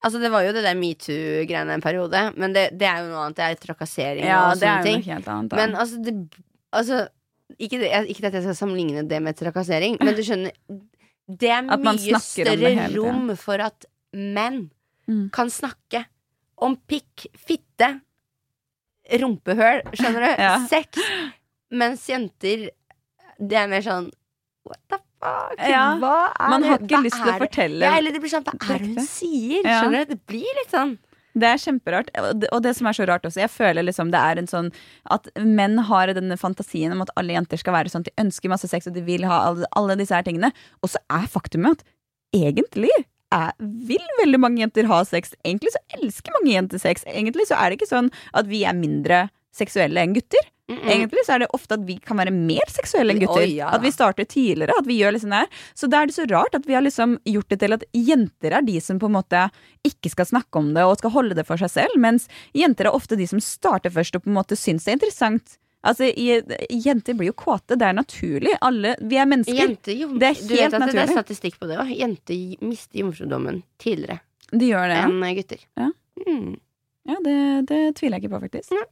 [0.04, 3.24] Altså Det var jo det der metoo-greiene en periode, men det, det er jo noe
[3.26, 3.36] annet.
[3.36, 5.02] Det er trakassering Ja, og sånne ting.
[5.18, 5.56] annet.
[5.58, 6.14] Men altså, det,
[6.72, 7.02] altså
[7.58, 10.52] ikke, det, ikke at jeg skal sammenligne det med trakassering, men du skjønner
[11.28, 14.68] Det er mye større rom for at menn
[15.10, 15.24] Mm.
[15.34, 16.04] kan snakke
[16.62, 17.88] om pikk, fitte,
[19.22, 20.30] rumpehøl, skjønner du?
[20.46, 20.54] Ja.
[20.70, 21.02] Sex.
[21.70, 22.68] Mens jenter,
[23.38, 24.08] det er mer sånn
[24.66, 25.54] What the fuck?
[25.58, 25.84] Ja.
[26.00, 28.44] Hva er Man har ikke Hva lyst til å fortelle Ja, eller det blir sånn
[28.48, 29.62] Hva er det hun sier?
[29.64, 30.12] Skjønner du?
[30.14, 30.96] Det blir litt sånn
[31.40, 32.10] Det er kjemperart.
[32.50, 34.72] Og det som er så rart også, jeg føler liksom det er en sånn
[35.14, 38.66] at menn har denne fantasien om at alle jenter skal være sånn, de ønsker masse
[38.68, 40.50] sex og de vil ha alle, alle disse her tingene.
[40.82, 41.86] Og så er faktumet at
[42.34, 42.90] egentlig
[43.34, 45.34] er, vil veldig mange jenter ha sex.
[45.44, 47.04] Egentlig så elsker mange jenter sex.
[47.06, 50.50] Egentlig så er det ikke sånn at vi er mindre seksuelle enn gutter.
[50.70, 50.90] mm -mm.
[50.90, 53.42] Egentlig så er det ofte at vi kan være mer seksuelle enn gutter.
[53.42, 53.68] Oh, ja.
[53.68, 54.72] At vi starter tidligere.
[54.78, 55.48] At vi gjør liksom det her.
[55.74, 58.52] Så da er det så rart at vi har liksom gjort det til at jenter
[58.52, 59.50] er de som på en måte
[59.84, 62.94] ikke skal snakke om det og skal holde det for seg selv, mens jenter er
[62.94, 65.58] ofte de som starter først og på en måte syns det er interessant.
[65.82, 66.10] Altså,
[66.70, 67.76] Jenter blir jo kåte.
[67.80, 68.52] Det er naturlig.
[68.60, 69.56] Alle, vi er mennesker.
[69.56, 71.14] Jente, jo, Det er du vet helt at det er naturlig.
[71.16, 71.92] statistikk på det òg.
[71.96, 74.20] Jenter mister jomfrudommen tidligere
[74.52, 75.06] De ja.
[75.06, 75.62] enn gutter.
[75.78, 75.90] Ja.
[76.26, 76.58] Mm.
[77.08, 77.36] Ja, det,
[77.70, 78.74] det tviler jeg ikke på, faktisk.
[78.76, 78.84] Nei.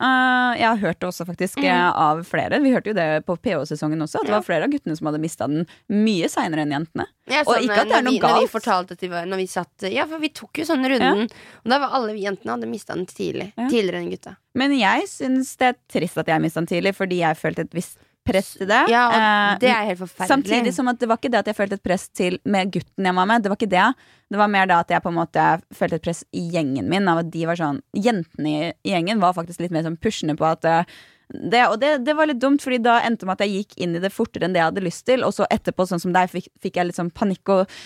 [0.00, 1.92] Eh, jeg har hørt det også faktisk eh, Mm.
[1.96, 2.60] av flere.
[2.62, 4.20] Vi hørte jo det på PH-sesongen også.
[4.20, 4.38] At det Ja.
[4.38, 7.06] var flere av guttene som hadde mista den mye seinere enn jentene.
[7.26, 8.50] Ja, Og ikke at det er noe vi, Når vi galt.
[8.50, 11.22] fortalte at vi var, når vi satt Ja, for vi tok jo sånn runden.
[11.64, 13.52] Og da var alle vi jentene hadde mista den tidlig.
[13.58, 13.66] Ja.
[13.68, 14.36] Tidligere enn gutta.
[14.54, 17.70] Men jeg syns det er trist at jeg mista den tidlig, fordi jeg følte et
[17.74, 17.98] visst
[18.28, 18.84] press til det.
[18.92, 20.28] Ja, og Eh, det er helt forferdelig.
[20.28, 23.10] Samtidig som at det var ikke det at jeg følte et press til med gutten
[23.10, 23.42] jeg var med.
[23.42, 23.86] Det var ikke det.
[24.28, 27.08] Det var mer da at jeg på en måte følte et press i gjengen min.
[27.08, 30.48] Av at de var sånn Jentene i gjengen var faktisk litt mer sånn pushende på
[30.48, 30.98] at eh,
[31.28, 33.74] det, og det, det var litt dumt, Fordi da endte det med at jeg gikk
[33.84, 35.24] inn i det fortere enn det jeg hadde lyst til.
[35.26, 37.76] Og så etterpå, sånn som deg, fikk, fikk jeg litt sånn panikk og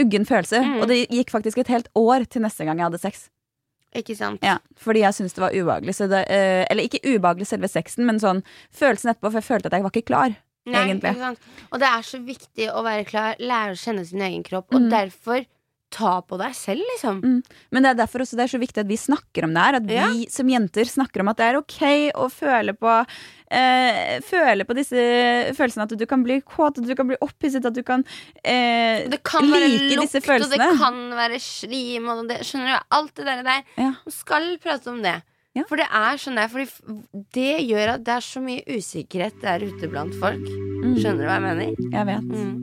[0.00, 0.62] uggen følelse.
[0.64, 0.80] Mm.
[0.80, 3.28] Og det gikk faktisk et helt år til neste gang jeg hadde sex.
[3.94, 4.42] Ikke sant?
[4.42, 5.94] Ja, Fordi jeg syntes det var ubehagelig.
[5.94, 8.42] Så det, eh, eller ikke ubehagelig selve sexen, men sånn
[8.74, 10.34] følelsen etterpå, for jeg følte at jeg var ikke klar.
[10.66, 11.12] Nei, egentlig.
[11.12, 11.36] ikke?
[11.72, 14.80] Og det er så viktig å være klar, lære å kjenne sin egen kropp, og
[14.80, 14.90] Mm.
[14.90, 15.44] derfor
[15.94, 17.20] ta på deg selv, liksom.
[17.22, 17.38] Mm.
[17.74, 19.78] Men det er derfor også det er så viktig at vi snakker om det her.
[19.78, 20.08] At Ja.
[20.10, 21.80] vi som jenter snakker om at det er ok
[22.18, 22.94] å føle på
[23.54, 25.04] eh, Føle på disse
[25.54, 25.86] følelsene.
[25.86, 28.04] At du kan bli kåt, at du kan bli opphisset, at du kan
[28.42, 32.74] eh, Det kan være like lukt, disse og det kan være slim, og det, skjønner
[32.74, 32.88] du?
[32.98, 33.42] Alt det der.
[33.46, 33.62] der.
[33.76, 33.92] Ja.
[34.04, 35.20] Man skal prate om det.
[35.54, 35.62] Ja.
[35.70, 36.66] For det er sånn der, fordi
[37.36, 40.42] det gjør at det er så mye usikkerhet der ute blant folk.
[40.42, 41.84] Mm, Skjønner du hva jeg mener?
[41.94, 42.26] Jeg vet.
[42.34, 42.60] Mm.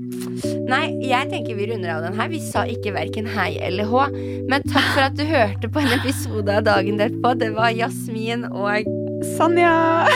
[0.67, 2.29] Nei, jeg tenker vi runder av den her.
[2.31, 4.05] Vi sa ikke verken hei eller hå.
[4.51, 7.33] Men takk for at du hørte på en episode av Dagen derpå.
[7.39, 8.91] Det var Jasmin og
[9.37, 9.75] Sanja!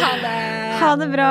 [0.00, 0.38] Ha det!
[0.80, 1.30] Ha det bra!